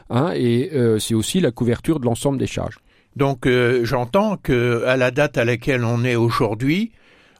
hein, 0.09 0.31
et 0.35 0.71
euh, 0.73 0.99
c'est 0.99 1.13
aussi 1.13 1.39
la 1.39 1.51
couverture 1.51 1.99
de 1.99 2.05
l'ensemble 2.05 2.39
des 2.39 2.47
charges. 2.47 2.79
Donc 3.15 3.45
euh, 3.45 3.85
j'entends 3.85 4.37
que 4.37 4.83
à 4.85 4.97
la 4.97 5.11
date 5.11 5.37
à 5.37 5.45
laquelle 5.45 5.83
on 5.83 6.03
est 6.03 6.15
aujourd'hui, 6.15 6.91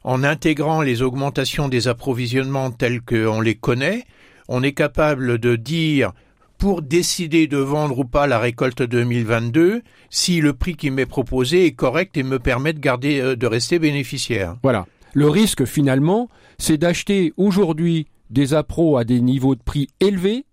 en 0.04 0.22
intégrant 0.22 0.80
les 0.80 1.02
augmentations 1.02 1.68
des 1.68 1.88
approvisionnements 1.88 2.70
tels 2.70 3.02
qu'on 3.02 3.40
les 3.40 3.56
connaît, 3.56 4.04
on 4.48 4.62
est 4.62 4.72
capable 4.72 5.38
de 5.38 5.56
dire 5.56 6.12
pour 6.58 6.82
décider 6.82 7.48
de 7.48 7.56
vendre 7.56 7.98
ou 7.98 8.04
pas 8.04 8.28
la 8.28 8.38
récolte 8.38 8.82
2022 8.82 9.82
si 10.10 10.40
le 10.40 10.52
prix 10.52 10.76
qui 10.76 10.90
m'est 10.90 11.06
proposé 11.06 11.66
est 11.66 11.72
correct 11.72 12.16
et 12.16 12.22
me 12.22 12.38
permet 12.38 12.72
de 12.72 12.78
garder 12.78 13.34
de 13.34 13.46
rester 13.46 13.80
bénéficiaire. 13.80 14.56
Voilà. 14.62 14.86
Le 15.14 15.28
risque 15.28 15.64
finalement, 15.64 16.28
c'est 16.58 16.78
d'acheter 16.78 17.32
aujourd'hui 17.36 18.06
des 18.30 18.54
appros 18.54 18.96
à 18.96 19.04
des 19.04 19.20
niveaux 19.20 19.54
de 19.54 19.62
prix 19.62 19.88
élevés 20.00 20.46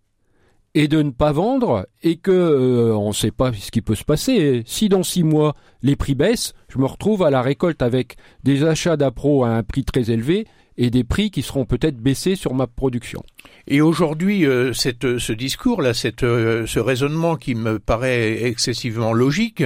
et 0.76 0.88
de 0.88 1.02
ne 1.02 1.12
pas 1.12 1.32
vendre 1.32 1.88
et 2.04 2.18
que 2.18 2.32
euh, 2.32 2.96
on 2.96 3.10
ne 3.10 3.14
sait 3.14 3.32
pas 3.32 3.52
ce 3.54 3.72
qui 3.72 3.82
peut 3.82 3.96
se 3.96 4.04
passer. 4.04 4.64
Si 4.66 4.90
dans 4.90 5.04
six 5.04 5.24
mois 5.24 5.56
les 5.82 5.96
prix 5.96 6.16
baissent, 6.16 6.54
je 6.68 6.78
me 6.78 6.86
retrouve 6.86 7.24
à 7.24 7.30
la 7.30 7.42
récolte 7.42 7.82
avec 7.82 8.18
des 8.44 8.64
achats 8.64 8.98
d'appro 8.98 9.44
à 9.44 9.50
un 9.50 9.64
prix 9.64 9.84
très 9.84 10.12
élevé 10.12 10.46
et 10.80 10.90
des 10.90 11.04
prix 11.04 11.30
qui 11.30 11.42
seront 11.42 11.66
peut-être 11.66 11.98
baissés 11.98 12.36
sur 12.36 12.54
ma 12.54 12.66
production. 12.66 13.22
Et 13.68 13.82
aujourd'hui, 13.82 14.46
euh, 14.46 14.72
ce 14.74 15.34
discours-là, 15.34 15.92
euh, 16.24 16.66
ce 16.66 16.80
raisonnement 16.80 17.36
qui 17.36 17.54
me 17.54 17.80
paraît 17.80 18.46
excessivement 18.46 19.12
logique, 19.12 19.62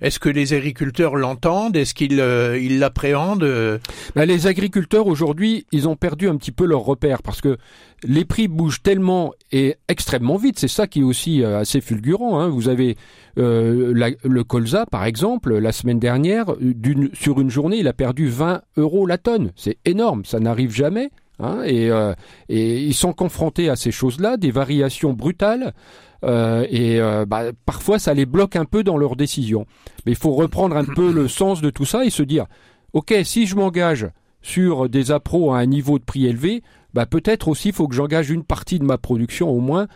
est-ce 0.00 0.20
que 0.20 0.28
les 0.28 0.54
agriculteurs 0.54 1.16
l'entendent? 1.16 1.76
Est-ce 1.76 1.94
qu'ils 1.94 2.20
euh, 2.20 2.58
l'appréhendent? 2.78 3.80
Ben, 4.14 4.24
Les 4.24 4.46
agriculteurs 4.46 5.08
aujourd'hui, 5.08 5.66
ils 5.72 5.88
ont 5.88 5.96
perdu 5.96 6.28
un 6.28 6.36
petit 6.36 6.52
peu 6.52 6.64
leur 6.64 6.82
repère 6.82 7.22
parce 7.22 7.40
que 7.40 7.58
les 8.04 8.24
prix 8.24 8.48
bougent 8.48 8.82
tellement 8.82 9.32
et 9.52 9.76
extrêmement 9.88 10.36
vite. 10.36 10.58
C'est 10.58 10.68
ça 10.68 10.86
qui 10.86 11.00
est 11.00 11.04
aussi 11.04 11.44
assez 11.44 11.80
fulgurant. 11.80 12.40
Hein. 12.40 12.48
Vous 12.48 12.68
avez 12.68 12.96
le 13.36 14.42
colza, 14.42 14.86
par 14.86 15.04
exemple, 15.04 15.56
la 15.56 15.72
semaine 15.72 15.98
dernière, 15.98 16.46
sur 17.12 17.40
une 17.40 17.50
journée, 17.50 17.78
il 17.78 17.88
a 17.88 17.92
perdu 17.92 18.28
20 18.28 18.62
euros 18.76 19.06
la 19.06 19.18
tonne. 19.18 19.52
C'est 19.56 19.78
énorme, 19.84 20.24
ça 20.24 20.40
n'arrive 20.40 20.74
jamais. 20.74 21.10
Hein, 21.42 21.62
et, 21.64 21.90
euh, 21.90 22.14
ils 22.48 22.94
sont 22.94 23.12
confrontés 23.12 23.68
à 23.68 23.76
ces 23.76 23.90
choses-là, 23.90 24.36
des 24.36 24.50
variations 24.50 25.12
brutales. 25.12 25.74
Euh, 26.24 26.64
et 26.70 27.00
euh, 27.00 27.26
bah, 27.26 27.46
parfois, 27.66 27.98
ça 27.98 28.14
les 28.14 28.26
bloque 28.26 28.56
un 28.56 28.64
peu 28.64 28.84
dans 28.84 28.96
leurs 28.96 29.16
décisions. 29.16 29.66
Mais 30.06 30.12
il 30.12 30.18
faut 30.18 30.32
reprendre 30.32 30.76
un 30.76 30.84
peu 30.84 31.12
le 31.12 31.28
sens 31.28 31.60
de 31.60 31.70
tout 31.70 31.84
ça 31.84 32.04
et 32.04 32.10
se 32.10 32.22
dire, 32.22 32.46
ok, 32.92 33.14
si 33.24 33.46
je 33.46 33.56
m'engage 33.56 34.08
sur 34.40 34.88
des 34.88 35.10
appros 35.10 35.52
à 35.52 35.58
un 35.58 35.66
niveau 35.66 35.98
de 35.98 36.04
prix 36.04 36.26
élevé, 36.26 36.62
bah 36.94 37.06
peut-être 37.06 37.48
aussi 37.48 37.72
faut 37.72 37.88
que 37.88 37.94
j'engage 37.94 38.30
une 38.30 38.44
partie 38.44 38.78
de 38.78 38.84
ma 38.84 38.98
production 38.98 39.48
au 39.50 39.60
moins 39.60 39.88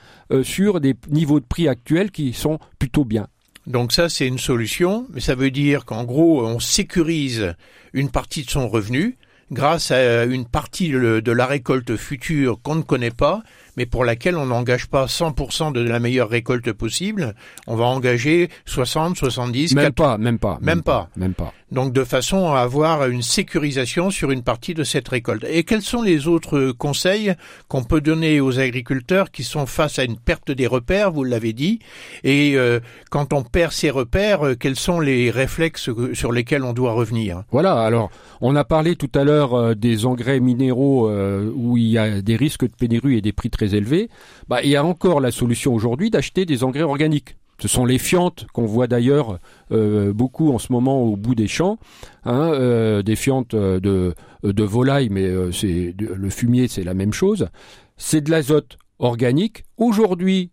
sur 0.42 0.80
des 0.80 0.94
niveaux 1.10 1.40
de 1.40 1.44
prix 1.44 1.68
actuels 1.68 2.10
qui 2.10 2.32
sont 2.32 2.58
plutôt 2.78 3.04
bien. 3.04 3.28
Donc 3.66 3.92
ça, 3.92 4.08
c'est 4.08 4.28
une 4.28 4.38
solution, 4.38 5.06
mais 5.12 5.20
ça 5.20 5.34
veut 5.34 5.50
dire 5.50 5.84
qu'en 5.84 6.04
gros, 6.04 6.46
on 6.46 6.60
sécurise 6.60 7.54
une 7.92 8.10
partie 8.10 8.44
de 8.44 8.50
son 8.50 8.68
revenu 8.68 9.18
grâce 9.50 9.90
à 9.90 10.24
une 10.24 10.46
partie 10.46 10.90
de 10.90 11.32
la 11.32 11.46
récolte 11.46 11.96
future 11.96 12.60
qu'on 12.62 12.76
ne 12.76 12.82
connaît 12.82 13.10
pas 13.10 13.42
mais 13.76 13.86
pour 13.86 14.04
laquelle 14.04 14.36
on 14.36 14.46
n'engage 14.46 14.86
pas 14.86 15.06
100% 15.06 15.72
de 15.72 15.80
la 15.80 16.00
meilleure 16.00 16.28
récolte 16.28 16.72
possible. 16.72 17.34
On 17.66 17.76
va 17.76 17.84
engager 17.84 18.48
60, 18.64 19.16
70, 19.16 19.74
même 19.74 19.92
pas, 19.92 20.18
même 20.18 20.38
pas, 20.38 20.58
même, 20.60 20.82
pas. 20.82 21.08
même 21.16 21.34
pas. 21.34 21.52
Donc 21.72 21.92
de 21.92 22.04
façon 22.04 22.52
à 22.52 22.60
avoir 22.60 23.06
une 23.08 23.22
sécurisation 23.22 24.10
sur 24.10 24.30
une 24.30 24.42
partie 24.42 24.72
de 24.72 24.84
cette 24.84 25.08
récolte. 25.08 25.44
Et 25.48 25.64
quels 25.64 25.82
sont 25.82 26.02
les 26.02 26.28
autres 26.28 26.70
conseils 26.70 27.34
qu'on 27.66 27.82
peut 27.82 28.00
donner 28.00 28.40
aux 28.40 28.60
agriculteurs 28.60 29.32
qui 29.32 29.42
sont 29.42 29.66
face 29.66 29.98
à 29.98 30.04
une 30.04 30.16
perte 30.16 30.52
des 30.52 30.68
repères, 30.68 31.10
vous 31.10 31.24
l'avez 31.24 31.52
dit, 31.52 31.80
et 32.22 32.56
euh, 32.56 32.78
quand 33.10 33.32
on 33.32 33.42
perd 33.42 33.72
ses 33.72 33.90
repères, 33.90 34.46
euh, 34.46 34.54
quels 34.54 34.76
sont 34.76 35.00
les 35.00 35.30
réflexes 35.30 35.90
sur 36.12 36.32
lesquels 36.32 36.62
on 36.62 36.72
doit 36.72 36.92
revenir? 36.92 37.42
Voilà, 37.50 37.82
alors 37.82 38.10
on 38.40 38.54
a 38.54 38.64
parlé 38.64 38.94
tout 38.94 39.10
à 39.14 39.24
l'heure 39.24 39.54
euh, 39.54 39.74
des 39.74 40.06
engrais 40.06 40.38
minéraux 40.38 41.10
où 41.54 41.76
il 41.76 41.88
y 41.88 41.98
a 41.98 42.22
des 42.22 42.36
risques 42.36 42.64
de 42.64 42.74
pénurie 42.78 43.16
et 43.16 43.20
des 43.20 43.32
prix 43.32 43.50
très 43.50 43.65
élevé, 43.74 44.08
bah, 44.48 44.62
il 44.62 44.70
y 44.70 44.76
a 44.76 44.84
encore 44.84 45.20
la 45.20 45.30
solution 45.30 45.74
aujourd'hui 45.74 46.10
d'acheter 46.10 46.46
des 46.46 46.64
engrais 46.64 46.82
organiques. 46.82 47.36
Ce 47.60 47.68
sont 47.68 47.86
les 47.86 47.98
fientes 47.98 48.46
qu'on 48.52 48.66
voit 48.66 48.86
d'ailleurs 48.86 49.38
euh, 49.72 50.12
beaucoup 50.12 50.52
en 50.52 50.58
ce 50.58 50.72
moment 50.72 51.02
au 51.02 51.16
bout 51.16 51.34
des 51.34 51.48
champs, 51.48 51.78
hein, 52.24 52.50
euh, 52.52 53.02
des 53.02 53.16
fientes 53.16 53.54
euh, 53.54 53.80
de, 53.80 54.14
de 54.42 54.62
volaille, 54.62 55.08
mais 55.08 55.26
c'est 55.52 55.94
le 55.98 56.30
fumier, 56.30 56.68
c'est 56.68 56.84
la 56.84 56.94
même 56.94 57.14
chose. 57.14 57.48
C'est 57.96 58.20
de 58.20 58.30
l'azote 58.30 58.76
organique. 58.98 59.64
Aujourd'hui, 59.78 60.50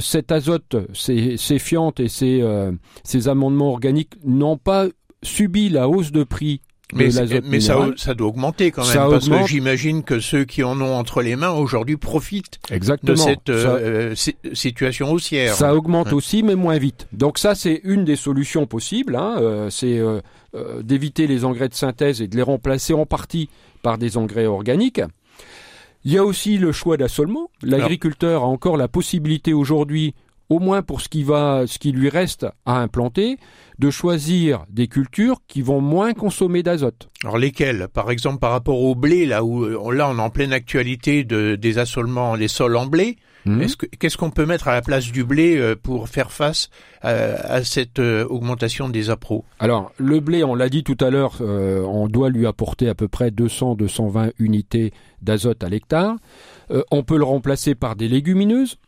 cet 0.00 0.32
azote, 0.32 0.76
ces, 0.94 1.36
fientes 1.58 2.00
et 2.00 2.08
ces 2.08 3.28
amendements 3.28 3.70
organiques 3.70 4.14
n'ont 4.24 4.56
pas 4.56 4.88
subi 5.22 5.68
la 5.68 5.88
hausse 5.88 6.10
de 6.10 6.24
prix 6.24 6.62
mais, 6.92 7.08
mais 7.44 7.60
ça, 7.60 7.88
ça, 7.96 8.14
doit 8.14 8.28
augmenter 8.28 8.70
quand 8.70 8.86
même, 8.86 9.10
parce 9.10 9.28
que 9.28 9.46
j'imagine 9.46 10.02
que 10.02 10.20
ceux 10.20 10.44
qui 10.44 10.62
en 10.62 10.80
ont 10.80 10.94
entre 10.94 11.22
les 11.22 11.36
mains 11.36 11.50
aujourd'hui 11.50 11.96
profitent 11.96 12.60
Exactement. 12.70 13.12
de 13.12 13.18
cette 13.18 13.48
euh, 13.50 14.14
situation 14.52 15.10
haussière. 15.10 15.54
Ça 15.54 15.74
augmente 15.74 16.12
aussi, 16.12 16.42
mais 16.42 16.54
moins 16.54 16.78
vite. 16.78 17.08
Donc 17.12 17.38
ça, 17.38 17.54
c'est 17.54 17.80
une 17.84 18.04
des 18.04 18.16
solutions 18.16 18.66
possibles. 18.66 19.16
Hein, 19.16 19.36
euh, 19.38 19.70
c'est 19.70 19.98
euh, 19.98 20.20
d'éviter 20.82 21.26
les 21.26 21.44
engrais 21.44 21.68
de 21.68 21.74
synthèse 21.74 22.20
et 22.20 22.28
de 22.28 22.36
les 22.36 22.42
remplacer 22.42 22.92
en 22.92 23.06
partie 23.06 23.48
par 23.82 23.98
des 23.98 24.16
engrais 24.16 24.46
organiques. 24.46 25.00
Il 26.04 26.12
y 26.12 26.18
a 26.18 26.24
aussi 26.24 26.58
le 26.58 26.72
choix 26.72 26.96
d'assolement. 26.96 27.50
L'agriculteur 27.62 28.42
a 28.42 28.46
encore 28.46 28.76
la 28.76 28.88
possibilité 28.88 29.52
aujourd'hui 29.52 30.14
au 30.52 30.60
moins 30.60 30.82
pour 30.82 31.00
ce 31.00 31.08
qui 31.08 31.22
va, 31.22 31.64
ce 31.66 31.78
qui 31.78 31.92
lui 31.92 32.08
reste 32.08 32.46
à 32.66 32.78
implanter, 32.80 33.38
de 33.78 33.90
choisir 33.90 34.64
des 34.68 34.86
cultures 34.86 35.38
qui 35.48 35.62
vont 35.62 35.80
moins 35.80 36.12
consommer 36.12 36.62
d'azote. 36.62 37.08
Alors 37.24 37.38
lesquelles? 37.38 37.88
Par 37.92 38.10
exemple, 38.10 38.38
par 38.38 38.52
rapport 38.52 38.80
au 38.80 38.94
blé, 38.94 39.26
là 39.26 39.42
où 39.44 39.90
là 39.90 40.08
on 40.08 40.18
est 40.18 40.20
en 40.20 40.30
pleine 40.30 40.52
actualité 40.52 41.24
de, 41.24 41.56
des 41.56 41.78
assolements, 41.78 42.34
les 42.34 42.48
sols 42.48 42.76
en 42.76 42.86
blé. 42.86 43.16
Mhm. 43.44 43.66
Qu'est-ce 43.98 44.16
qu'on 44.16 44.30
peut 44.30 44.46
mettre 44.46 44.68
à 44.68 44.74
la 44.74 44.82
place 44.82 45.10
du 45.10 45.24
blé 45.24 45.56
euh, 45.56 45.74
pour 45.74 46.08
faire 46.08 46.30
face 46.30 46.70
à, 47.00 47.64
cette 47.64 47.98
euh, 47.98 48.24
augmentation 48.26 48.88
des 48.88 49.10
appros? 49.10 49.44
Alors, 49.58 49.90
le 49.98 50.20
blé, 50.20 50.44
on 50.44 50.54
l'a 50.54 50.68
dit 50.68 50.84
tout 50.84 50.96
à 51.00 51.10
l'heure, 51.10 51.38
euh, 51.40 51.82
on 51.82 52.06
doit 52.06 52.30
lui 52.30 52.46
apporter 52.46 52.88
à 52.88 52.94
peu 52.94 53.08
près 53.08 53.30
200-220 53.30 54.32
unités 54.38 54.92
d'azote 55.22 55.64
à 55.64 55.68
l'hectare. 55.68 56.16
on 56.90 57.02
peut 57.02 57.18
le 57.18 57.24
remplacer 57.24 57.74
par 57.74 57.96
des 57.96 58.08
légumineuses 58.08 58.78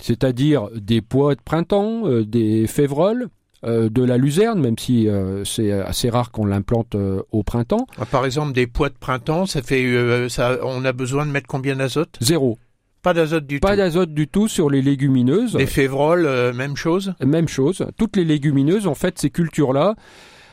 c'est-à-dire 0.00 0.68
des 0.74 1.00
pois 1.00 1.34
de 1.34 1.40
printemps, 1.40 2.06
euh, 2.06 2.24
des 2.24 2.66
févroles, 2.66 3.28
euh, 3.64 3.90
de 3.90 4.02
la 4.02 4.16
luzerne, 4.16 4.60
même 4.60 4.78
si 4.78 5.06
euh, 5.06 5.44
c'est 5.44 5.70
assez 5.70 6.08
rare 6.08 6.30
qu'on 6.30 6.46
l'implante 6.46 6.96
au 7.30 7.42
printemps. 7.42 7.86
Ah, 7.98 8.06
par 8.06 8.24
exemple, 8.24 8.52
des 8.52 8.66
pois 8.66 8.88
de 8.88 8.94
printemps, 8.98 9.46
ça 9.46 9.62
fait, 9.62 10.28
ça, 10.28 10.58
on 10.62 10.84
a 10.84 10.92
besoin 10.92 11.26
de 11.26 11.30
mettre 11.30 11.46
combien 11.46 11.76
d'azote? 11.76 12.16
Zéro. 12.20 12.58
Pas 13.02 13.14
d'azote 13.14 13.46
du 13.46 13.60
tout. 13.60 13.66
Pas 13.66 13.76
d'azote 13.76 14.12
du 14.12 14.28
tout 14.28 14.46
sur 14.46 14.68
les 14.68 14.82
légumineuses. 14.82 15.56
Les 15.56 15.66
févroles, 15.66 16.52
même 16.54 16.76
chose? 16.76 17.14
Même 17.24 17.48
chose. 17.48 17.86
Toutes 17.96 18.16
les 18.16 18.24
légumineuses, 18.24 18.86
en 18.86 18.94
fait, 18.94 19.18
ces 19.18 19.30
cultures-là, 19.30 19.94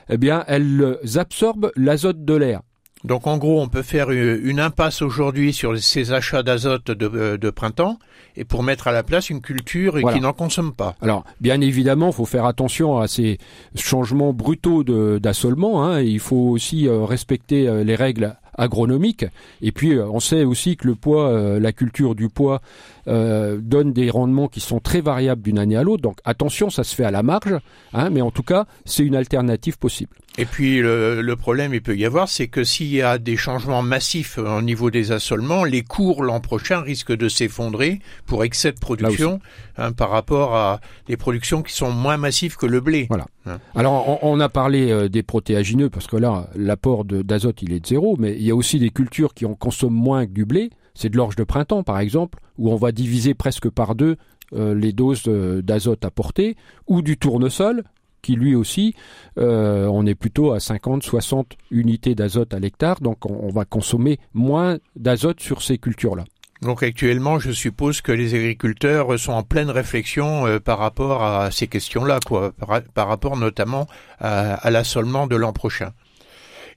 eh 0.10 0.18
bien, 0.18 0.46
elles 0.48 0.98
absorbent 1.16 1.72
l'azote 1.76 2.24
de 2.24 2.34
l'air. 2.34 2.62
Donc 3.04 3.28
en 3.28 3.38
gros, 3.38 3.62
on 3.62 3.68
peut 3.68 3.84
faire 3.84 4.12
une 4.12 4.60
impasse 4.60 5.02
aujourd'hui 5.02 5.54
sur 5.54 5.78
ces 5.78 6.12
achats 6.12 6.44
d'azote 6.44 6.92
de, 6.92 7.50
printemps 7.50 8.00
et 8.36 8.44
pour 8.44 8.64
mettre 8.64 8.88
à 8.88 8.92
la 8.92 9.04
place 9.04 9.30
une 9.30 9.42
culture 9.42 9.98
qui 10.14 10.20
n'en 10.20 10.34
consomme 10.34 10.74
pas. 10.74 10.96
Alors 11.02 11.24
bien 11.40 11.62
évidemment, 11.62 12.08
il 12.08 12.14
faut 12.14 12.26
faire 12.26 12.46
attention 12.46 13.00
à 13.00 13.08
ces 13.08 13.38
changements 13.76 14.34
brutaux 14.34 14.84
d'assolement. 15.20 15.86
Hein. 15.86 16.02
Il 16.02 16.20
faut 16.20 16.50
aussi 16.50 16.88
euh, 16.88 17.04
respecter 17.04 17.68
euh, 17.68 17.84
les 17.84 17.96
règles 17.96 18.36
agronomiques. 18.58 19.26
Et 19.62 19.72
puis 19.72 19.94
euh, 19.94 20.08
on 20.08 20.20
sait 20.20 20.44
aussi 20.44 20.78
que 20.78 20.88
le 20.88 20.96
poids, 20.96 21.60
la 21.60 21.72
culture 21.72 22.16
du 22.16 22.30
poids 22.30 22.62
donne 23.06 23.94
des 23.94 24.10
rendements 24.10 24.48
qui 24.48 24.60
sont 24.60 24.80
très 24.80 25.02
variables 25.02 25.42
d'une 25.42 25.60
année 25.60 25.78
à 25.78 25.84
l'autre. 25.84 26.02
Donc 26.02 26.20
attention, 26.26 26.70
ça 26.70 26.84
se 26.84 26.94
fait 26.94 27.06
à 27.06 27.12
la 27.12 27.24
marge, 27.24 27.56
hein, 27.94 28.10
mais 28.10 28.22
en 28.22 28.32
tout 28.32 28.44
cas, 28.44 28.66
c'est 28.86 29.04
une 29.04 29.16
alternative 29.16 29.78
possible. 29.78 30.16
Et 30.40 30.46
puis 30.46 30.82
le, 30.82 31.36
problème, 31.36 31.74
il 31.74 31.82
peut 31.82 31.96
y 31.96 32.06
avoir, 32.06 32.30
c'est 32.30 32.48
que 32.48 32.64
s'il 32.64 32.88
y 32.88 33.02
a 33.02 33.18
des 33.18 33.38
changements 33.38 33.82
massifs 33.82 34.38
au 34.38 34.62
niveau 34.62 34.92
des 34.92 35.12
assolements, 35.12 35.64
les 35.64 35.82
cours 35.82 36.24
l'an 36.24 36.40
prochain 36.42 36.82
risquent 36.82 37.16
de 37.16 37.28
s'effondrer 37.28 38.00
pour 38.28 38.44
excès 38.44 38.72
de 38.72 38.80
production 38.80 39.40
hein, 39.78 39.92
par 39.94 40.12
rapport 40.12 40.56
à 40.56 40.80
des 41.08 41.18
productions 41.18 41.64
qui 41.64 41.74
sont 41.74 41.92
moins 41.92 42.18
massives 42.18 42.56
que 42.56 42.68
le 42.68 42.82
blé. 42.82 43.08
Voilà. 43.10 43.26
Alors 43.76 44.24
on, 44.24 44.40
a 44.40 44.50
parlé 44.50 44.92
euh, 44.92 45.10
des 45.10 45.24
protéagineux 45.24 45.90
parce 45.90 46.08
que 46.08 46.18
là 46.18 46.50
l'apport 46.56 47.06
d'azote 47.06 47.62
il 47.62 47.74
est 47.74 47.80
de 47.80 47.88
zéro, 47.88 48.16
mais 48.18 48.36
il 48.36 48.44
y 48.44 48.52
a 48.52 48.56
aussi 48.56 48.80
des 48.80 48.90
cultures 48.90 49.34
qui 49.34 49.46
en 49.46 49.56
consomment 49.56 49.94
moins 49.96 50.26
que 50.26 50.32
du 50.32 50.46
blé. 50.46 50.70
C'est 50.94 51.10
de 51.10 51.18
l'orge 51.18 51.36
de 51.36 51.44
printemps 51.44 51.84
par 51.84 52.00
exemple, 52.00 52.40
où 52.58 52.72
on 52.72 52.76
va 52.76 52.92
diviser 52.92 53.34
presque 53.34 53.70
par 53.70 53.96
deux 53.96 54.18
euh, 54.54 54.74
les 54.74 54.94
doses 54.94 55.24
d'azote 55.24 56.06
apportées, 56.06 56.56
ou 56.88 57.02
du 57.02 57.18
tournesol, 57.18 57.84
qui 58.22 58.36
lui 58.36 58.56
aussi, 58.56 58.94
euh, 59.38 59.88
on 59.88 60.06
est 60.06 60.16
plutôt 60.16 60.52
à 60.52 60.58
50-60 60.58 61.46
unités 61.72 62.16
d'azote 62.16 62.54
à 62.54 62.60
l'hectare, 62.60 63.00
donc 63.00 63.26
on, 63.26 63.50
va 63.50 63.66
consommer 63.66 64.20
moins 64.34 64.80
d'azote 64.96 65.40
sur 65.40 65.62
ces 65.62 65.78
cultures-là. 65.78 66.26
Donc 66.62 66.84
actuellement, 66.84 67.40
je 67.40 67.52
suppose 67.52 68.02
que 68.02 68.12
les 68.12 68.34
agriculteurs 68.34 69.20
sont 69.20 69.34
en 69.34 69.44
pleine 69.44 69.70
réflexion 69.70 70.48
euh, 70.48 70.60
par 70.60 70.80
rapport 70.80 71.24
à 71.24 71.52
ces 71.52 71.68
questions-là, 71.68 72.20
quoi, 72.26 72.52
par, 72.94 73.08
rapport 73.08 73.38
notamment 73.38 73.88
à, 74.20 74.70
l'assolement 74.72 75.28
de 75.28 75.36
l'an 75.36 75.54
prochain. 75.54 75.92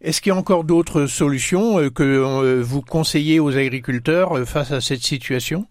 Est-ce 0.03 0.21
qu'il 0.21 0.31
y 0.31 0.35
a 0.35 0.39
encore 0.39 0.65
d'autres 0.65 1.07
solutions 1.07 1.79
euh, 1.79 1.91
que 1.91 2.61
vous 2.61 2.83
conseillez 2.83 3.41
aux 3.41 3.57
agriculteurs 3.57 4.47
face 4.47 4.73
à 4.73 4.81
cette 4.81 5.03
situation? 5.03 5.67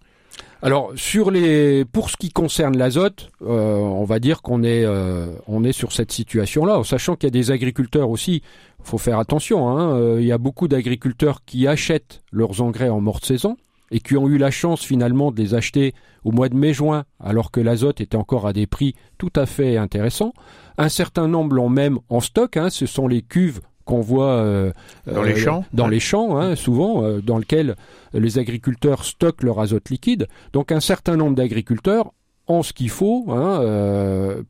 Alors 0.62 0.92
sur 0.96 1.32
les, 1.32 1.86
pour 1.86 2.10
ce 2.10 2.18
qui 2.18 2.32
concerne 2.32 2.78
l'azote, 2.78 3.32
euh, 3.42 3.78
on 3.78 4.04
va 4.04 4.20
dire 4.20 4.42
qu'on 4.42 4.64
est, 4.64 4.84
euh, 4.84 5.28
on 5.48 5.64
est 5.64 5.72
sur 5.72 5.94
cette 5.94 6.12
situation-là, 6.12 6.84
sachant 6.84 7.16
qu'il 7.16 7.28
y 7.28 7.32
a 7.32 7.32
des 7.32 7.52
agriculteurs 7.52 8.10
aussi. 8.10 8.42
Faut 8.84 8.98
faire 8.98 9.20
attention. 9.20 9.70
Hein, 9.70 9.96
euh, 9.96 10.18
il 10.20 10.28
y 10.28 10.34
a 10.34 10.38
beaucoup 10.38 10.68
d'agriculteurs 10.68 11.46
qui 11.46 11.66
achètent 11.66 12.24
leurs 12.32 12.62
engrais 12.62 12.90
en 12.90 13.00
morte 13.00 13.26
saison 13.26 13.58
et 13.92 14.00
qui 14.00 14.18
ont 14.18 14.28
eu 14.28 14.38
la 14.38 14.52
chance 14.52 14.84
finalement 14.84 15.32
de 15.32 15.42
les 15.42 15.54
acheter 15.54 15.94
au 16.24 16.32
mois 16.32 16.50
de 16.50 16.56
mai-juin, 16.56 17.06
alors 17.20 17.52
que 17.52 17.60
l'azote 17.60 18.02
était 18.02 18.18
encore 18.18 18.48
à 18.48 18.54
des 18.54 18.68
prix 18.68 18.96
tout 19.18 19.32
à 19.36 19.46
fait 19.46 19.78
intéressants. 19.78 20.34
Un 20.78 20.90
certain 20.90 21.28
nombre 21.28 21.56
l'ont 21.56 21.70
même 21.70 22.00
en 22.10 22.20
stock. 22.20 22.58
Hein, 22.58 22.70
ce 22.70 22.86
sont 22.86 23.08
les 23.08 23.22
cuves 23.22 23.62
qu'on 23.90 24.02
voit 24.02 24.34
euh, 24.34 24.72
dans 25.12 25.24
les 25.24 25.34
euh, 25.34 25.36
champs, 25.36 25.66
dans 25.74 25.88
les 25.88 26.00
champs 26.00 26.38
hein, 26.38 26.56
souvent, 26.56 27.04
euh, 27.04 27.22
dans 27.22 27.40
lequel 27.40 27.76
les 28.14 28.38
agriculteurs 28.38 29.04
stockent 29.04 29.42
leur 29.42 29.60
azote 29.60 29.90
liquide. 29.90 30.28
Donc 30.54 30.72
un 30.72 30.80
certain 30.80 31.18
nombre 31.18 31.36
d'agriculteurs 31.36 32.12
ont 32.48 32.62
ce 32.62 32.72
qu'il 32.72 32.90
faut 32.90 33.26
hein, 33.30 33.64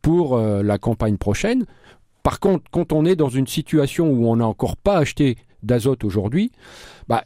pour 0.02 0.38
la 0.38 0.78
campagne 0.78 1.18
prochaine. 1.18 1.66
Par 2.24 2.40
contre, 2.40 2.64
quand 2.72 2.94
on 2.94 3.04
est 3.06 3.18
dans 3.18 3.30
une 3.30 3.48
situation 3.48 4.10
où 4.10 4.28
on 4.28 4.38
n'a 4.38 4.48
encore 4.48 4.78
pas 4.78 4.98
acheté 4.98 5.38
d'azote 5.64 6.06
aujourd'hui, 6.06 6.52
bah, 7.10 7.26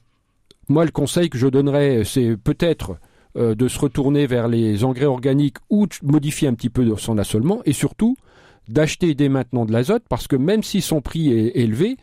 moi 0.70 0.86
le 0.86 0.92
conseil 0.92 1.30
que 1.30 1.38
je 1.38 1.48
donnerais, 1.48 2.04
c'est 2.06 2.38
peut-être 2.38 2.98
de 3.36 3.68
se 3.68 3.80
retourner 3.80 4.28
vers 4.28 4.48
les 4.48 4.84
engrais 4.84 5.06
organiques 5.06 5.58
ou 5.70 5.88
de 5.88 5.94
modifier 6.04 6.48
un 6.48 6.54
petit 6.54 6.70
peu 6.70 6.96
son 6.98 7.18
assolement 7.18 7.62
et 7.66 7.74
surtout 7.74 8.16
d'acheter 8.68 9.16
dès 9.16 9.30
maintenant 9.30 9.66
de 9.66 9.72
l'azote 9.72 10.04
parce 10.08 10.28
que 10.28 10.36
même 10.36 10.64
si 10.64 10.82
son 10.82 11.02
prix 11.02 11.32
est 11.32 11.58
élevé, 11.58 11.98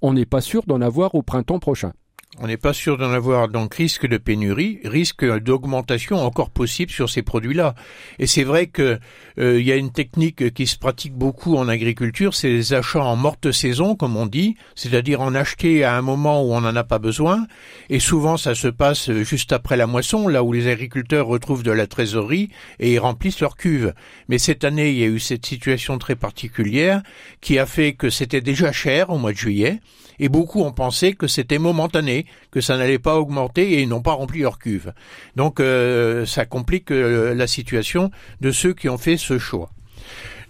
on 0.00 0.12
n'est 0.12 0.26
pas 0.26 0.40
sûr 0.40 0.62
d'en 0.66 0.80
avoir 0.80 1.14
au 1.14 1.22
printemps 1.22 1.58
prochain. 1.58 1.92
On 2.38 2.46
n'est 2.48 2.58
pas 2.58 2.74
sûr 2.74 2.98
d'en 2.98 3.12
avoir 3.12 3.48
donc 3.48 3.74
risque 3.74 4.06
de 4.06 4.18
pénurie, 4.18 4.80
risque 4.84 5.24
d'augmentation 5.24 6.18
encore 6.18 6.50
possible 6.50 6.90
sur 6.90 7.08
ces 7.08 7.22
produits-là. 7.22 7.74
Et 8.18 8.26
c'est 8.26 8.44
vrai 8.44 8.66
que 8.66 8.98
euh, 9.38 9.58
il 9.58 9.66
y 9.66 9.72
a 9.72 9.76
une 9.76 9.90
technique 9.90 10.52
qui 10.52 10.66
se 10.66 10.76
pratique 10.76 11.14
beaucoup 11.14 11.56
en 11.56 11.66
agriculture, 11.66 12.34
c'est 12.34 12.50
les 12.50 12.74
achats 12.74 13.02
en 13.02 13.16
morte 13.16 13.52
saison, 13.52 13.96
comme 13.96 14.16
on 14.16 14.26
dit, 14.26 14.56
c'est-à-dire 14.74 15.22
en 15.22 15.34
acheter 15.34 15.82
à 15.82 15.96
un 15.96 16.02
moment 16.02 16.42
où 16.42 16.52
on 16.52 16.60
n'en 16.60 16.76
a 16.76 16.84
pas 16.84 16.98
besoin. 16.98 17.46
Et 17.88 18.00
souvent, 18.00 18.36
ça 18.36 18.54
se 18.54 18.68
passe 18.68 19.10
juste 19.22 19.54
après 19.54 19.78
la 19.78 19.86
moisson, 19.86 20.28
là 20.28 20.42
où 20.42 20.52
les 20.52 20.68
agriculteurs 20.68 21.26
retrouvent 21.26 21.62
de 21.62 21.72
la 21.72 21.86
trésorerie 21.86 22.50
et 22.80 22.92
ils 22.92 22.98
remplissent 22.98 23.40
leurs 23.40 23.56
cuves. 23.56 23.94
Mais 24.28 24.36
cette 24.36 24.64
année, 24.64 24.90
il 24.90 24.98
y 24.98 25.04
a 25.04 25.08
eu 25.08 25.20
cette 25.20 25.46
situation 25.46 25.96
très 25.96 26.16
particulière 26.16 27.00
qui 27.40 27.58
a 27.58 27.64
fait 27.64 27.94
que 27.94 28.10
c'était 28.10 28.42
déjà 28.42 28.72
cher 28.72 29.08
au 29.08 29.16
mois 29.16 29.32
de 29.32 29.38
juillet 29.38 29.80
et 30.18 30.28
beaucoup 30.28 30.62
ont 30.62 30.72
pensé 30.72 31.14
que 31.14 31.26
c'était 31.26 31.58
momentané, 31.58 32.26
que 32.50 32.60
ça 32.60 32.76
n'allait 32.76 32.98
pas 32.98 33.16
augmenter 33.16 33.72
et 33.72 33.82
ils 33.82 33.88
n'ont 33.88 34.02
pas 34.02 34.12
rempli 34.12 34.40
leur 34.40 34.58
cuve. 34.58 34.92
Donc 35.36 35.60
euh, 35.60 36.26
ça 36.26 36.46
complique 36.46 36.90
euh, 36.90 37.34
la 37.34 37.46
situation 37.46 38.10
de 38.40 38.50
ceux 38.50 38.74
qui 38.74 38.88
ont 38.88 38.98
fait 38.98 39.16
ce 39.16 39.38
choix. 39.38 39.70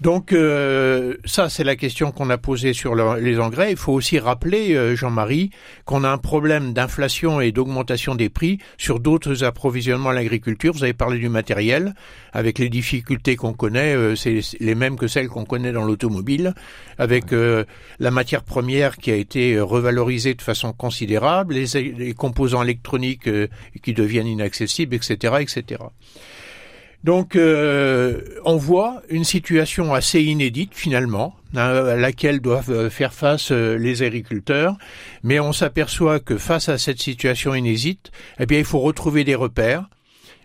Donc 0.00 0.32
euh, 0.32 1.14
ça, 1.24 1.48
c'est 1.48 1.64
la 1.64 1.74
question 1.74 2.12
qu'on 2.12 2.28
a 2.28 2.36
posée 2.36 2.74
sur 2.74 2.94
les 2.94 3.40
engrais. 3.40 3.70
Il 3.70 3.76
faut 3.78 3.92
aussi 3.92 4.18
rappeler, 4.18 4.74
euh, 4.74 4.94
Jean-Marie, 4.94 5.50
qu'on 5.86 6.04
a 6.04 6.10
un 6.10 6.18
problème 6.18 6.74
d'inflation 6.74 7.40
et 7.40 7.50
d'augmentation 7.50 8.14
des 8.14 8.28
prix 8.28 8.58
sur 8.76 9.00
d'autres 9.00 9.42
approvisionnements 9.42 10.10
à 10.10 10.12
l'agriculture. 10.12 10.74
Vous 10.74 10.84
avez 10.84 10.92
parlé 10.92 11.18
du 11.18 11.30
matériel, 11.30 11.94
avec 12.34 12.58
les 12.58 12.68
difficultés 12.68 13.36
qu'on 13.36 13.54
connaît, 13.54 13.94
euh, 13.94 14.16
c'est 14.16 14.40
les 14.60 14.74
mêmes 14.74 14.96
que 14.96 15.08
celles 15.08 15.28
qu'on 15.28 15.46
connaît 15.46 15.72
dans 15.72 15.84
l'automobile, 15.84 16.52
avec 16.98 17.26
la 17.30 18.10
matière 18.10 18.42
première 18.42 18.96
qui 18.96 19.10
a 19.10 19.14
été 19.14 19.60
revalorisée 19.60 20.34
de 20.34 20.42
façon 20.42 20.72
considérable, 20.72 21.54
les, 21.54 21.92
les 21.92 22.14
composants 22.14 22.62
électroniques 22.62 23.28
qui 23.82 23.92
deviennent 23.92 24.26
inaccessibles, 24.26 24.94
etc., 24.94 25.36
etc. 25.40 25.80
Donc 27.06 27.36
euh, 27.36 28.20
on 28.44 28.56
voit 28.56 29.00
une 29.10 29.22
situation 29.22 29.94
assez 29.94 30.20
inédite 30.20 30.72
finalement, 30.74 31.36
hein, 31.54 31.86
à 31.86 31.94
laquelle 31.94 32.40
doivent 32.40 32.72
euh, 32.72 32.90
faire 32.90 33.14
face 33.14 33.52
euh, 33.52 33.78
les 33.78 34.02
agriculteurs, 34.02 34.76
mais 35.22 35.38
on 35.38 35.52
s'aperçoit 35.52 36.18
que 36.18 36.36
face 36.36 36.68
à 36.68 36.78
cette 36.78 37.00
situation 37.00 37.54
inédite, 37.54 38.10
eh 38.40 38.46
bien 38.46 38.58
il 38.58 38.64
faut 38.64 38.80
retrouver 38.80 39.22
des 39.22 39.36
repères, 39.36 39.88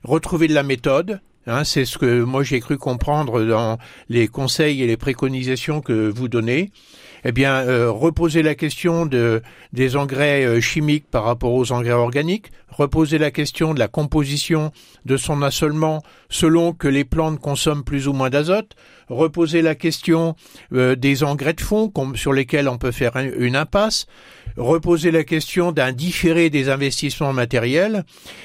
retrouver 0.04 0.48
de 0.48 0.54
la 0.54 0.62
méthode, 0.62 1.20
Hein, 1.48 1.64
c'est 1.64 1.86
ce 1.86 1.98
que 1.98 2.22
moi 2.22 2.44
j'ai 2.44 2.60
cru 2.60 2.78
comprendre 2.78 3.44
dans 3.44 3.80
les 4.10 4.28
conseils 4.28 4.84
et 4.84 4.88
les 4.88 4.98
préconisations 4.98 5.82
que 5.82 6.08
vous 6.08 6.28
donnez. 6.28 6.72
Eh 7.24 7.32
bien, 7.32 7.64
reposer 7.90 8.42
la 8.42 8.56
question 8.56 9.06
de, 9.06 9.44
des 9.74 9.96
engrais 9.96 10.60
chimiques 10.60 11.06
par 11.10 11.24
rapport 11.24 11.54
aux 11.54 11.72
engrais 11.72 11.92
organiques, 11.92 12.52
reposer 12.70 13.18
la 13.18 13.32
question 13.32 13.74
de 13.74 13.80
la 13.80 13.88
composition 13.88 14.72
de 15.06 15.18
son 15.18 15.42
assolement 15.42 16.02
selon 16.30 16.74
que 16.74 16.88
les 16.88 17.04
plantes 17.04 17.40
consomment 17.40 17.84
plus 17.84 18.08
ou 18.08 18.14
moins 18.14 18.30
d'azote, 18.30 18.76
reposer 19.12 19.62
la 19.62 19.76
question 19.76 20.36
euh, 20.74 20.96
des 20.96 21.24
engrais 21.24 21.54
de 21.54 21.62
fond 21.62 21.92
sur 22.16 22.34
lesquels 22.34 22.68
on 22.68 22.78
peut 22.78 22.92
faire 22.92 23.14
une 23.18 23.56
impasse, 23.56 24.06
reposer 24.58 25.12
la 25.12 25.24
question 25.24 25.72
d'un 25.72 25.92
différé 25.92 26.50
des 26.50 26.70
investissements 26.70 27.34
matériels 27.34 28.04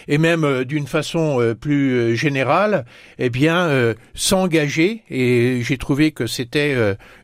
et 0.08 0.18
même 0.18 0.44
euh, 0.44 0.64
d'une 0.64 0.86
façon 0.86 1.40
euh, 1.40 1.54
plus 1.54 2.16
générale, 2.16 2.84
eh 3.18 3.30
bien 3.30 3.94
s'engager 4.14 5.02
et 5.10 5.60
j'ai 5.62 5.78
trouvé 5.78 6.12
que 6.12 6.26
c'était 6.26 6.74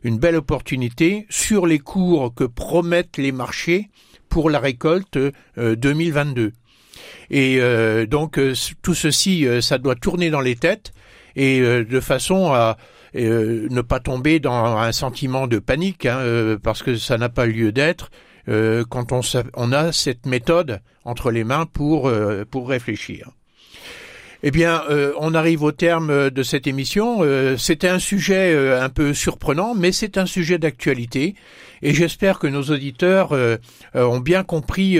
une 0.03 0.17
belle 0.17 0.35
opportunité 0.35 1.25
sur 1.29 1.67
les 1.67 1.79
cours 1.79 2.33
que 2.33 2.43
promettent 2.43 3.17
les 3.17 3.31
marchés 3.31 3.89
pour 4.29 4.49
la 4.49 4.59
récolte 4.59 5.17
2022. 5.57 6.53
Et 7.29 7.57
euh, 7.59 8.05
donc 8.05 8.37
euh, 8.37 8.53
tout 8.81 8.93
ceci, 8.93 9.45
euh, 9.45 9.61
ça 9.61 9.77
doit 9.77 9.95
tourner 9.95 10.29
dans 10.29 10.41
les 10.41 10.55
têtes 10.55 10.93
et 11.35 11.61
de 11.61 11.99
façon 11.99 12.53
à 12.53 12.77
ne 13.13 13.81
pas 13.81 13.99
tomber 13.99 14.39
dans 14.39 14.77
un 14.77 14.91
sentiment 14.91 15.47
de 15.47 15.59
panique, 15.59 16.05
hein, 16.05 16.57
parce 16.63 16.83
que 16.83 16.95
ça 16.95 17.17
n'a 17.17 17.29
pas 17.29 17.45
lieu 17.45 17.71
d'être. 17.71 18.09
quand 18.47 19.11
on, 19.11 19.21
on, 19.55 19.71
a 19.71 19.91
cette 19.91 20.25
méthode 20.25 20.81
entre 21.05 21.31
les 21.31 21.43
mains 21.43 21.65
pour 21.65 22.11
pour 22.49 22.69
réfléchir. 22.69 23.31
Eh 24.45 24.51
bien, 24.51 24.83
euh, 24.89 25.13
on 25.19 25.33
arrive 25.35 25.63
au 25.63 25.71
terme 25.71 26.09
euh, 26.09 26.29
de 26.29 26.43
cette 26.43 26.67
émission. 26.67 27.19
Euh, 27.21 27.55
c'était 27.55 27.87
un 27.87 27.97
sujet 27.97 28.77
un 28.77 28.89
peu 28.89 29.13
surprenant, 29.13 29.73
mais 29.73 29.93
c'est 29.93 30.17
un 30.17 30.25
sujet 30.25 30.57
d'actualité. 30.57 31.35
Et 31.81 31.93
j'espère 31.93 32.39
que 32.39 32.47
nos 32.47 32.63
auditeurs 32.63 33.37
ont 33.93 34.19
bien 34.21 34.43
compris 34.43 34.97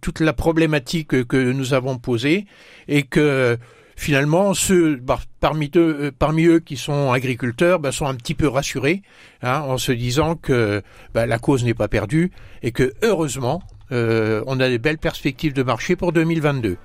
toute 0.00 0.18
la 0.18 0.32
problématique 0.32 1.24
que 1.24 1.52
nous 1.52 1.72
avons 1.72 1.98
posée 1.98 2.46
et 2.88 3.04
que 3.04 3.56
finalement, 4.00 4.54
ceux 4.54 4.96
bah, 4.96 5.20
parmi, 5.40 5.70
eux, 5.76 6.12
parmi 6.18 6.46
eux 6.46 6.60
qui 6.60 6.76
sont 6.76 7.12
agriculteurs 7.12 7.78
bah, 7.78 7.92
sont 7.92 8.06
un 8.06 8.14
petit 8.14 8.34
peu 8.34 8.48
rassurés 8.48 9.02
hein, 9.42 9.60
en 9.60 9.78
se 9.78 9.92
disant 9.92 10.34
que 10.34 10.82
bah, 11.14 11.26
la 11.26 11.38
cause 11.38 11.64
n'est 11.64 11.74
pas 11.74 11.88
perdue 11.88 12.32
et 12.62 12.72
que 12.72 12.92
heureusement, 13.02 13.62
on 13.92 14.60
a 14.60 14.68
des 14.68 14.78
belles 14.78 14.98
perspectives 14.98 15.52
de 15.52 15.62
marché 15.62 15.96
pour 15.96 16.12
2022. 16.12 16.76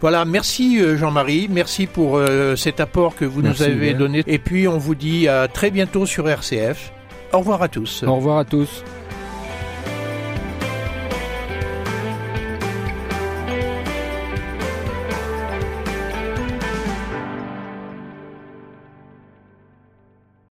Voilà, 0.00 0.24
merci 0.24 0.80
euh, 0.80 0.96
Jean-Marie, 0.96 1.48
merci 1.50 1.86
pour 1.86 2.16
euh, 2.16 2.56
cet 2.56 2.80
apport 2.80 3.16
que 3.16 3.26
vous 3.26 3.42
nous 3.42 3.62
avez 3.62 3.92
donné. 3.92 4.22
Et 4.26 4.38
puis 4.38 4.66
on 4.66 4.78
vous 4.78 4.94
dit 4.94 5.28
à 5.28 5.46
très 5.46 5.70
bientôt 5.70 6.06
sur 6.06 6.28
RCF. 6.28 6.92
Au 7.32 7.38
revoir 7.38 7.62
à 7.62 7.68
tous. 7.68 8.02
Au 8.04 8.16
revoir 8.16 8.38
à 8.38 8.44
tous. 8.46 8.82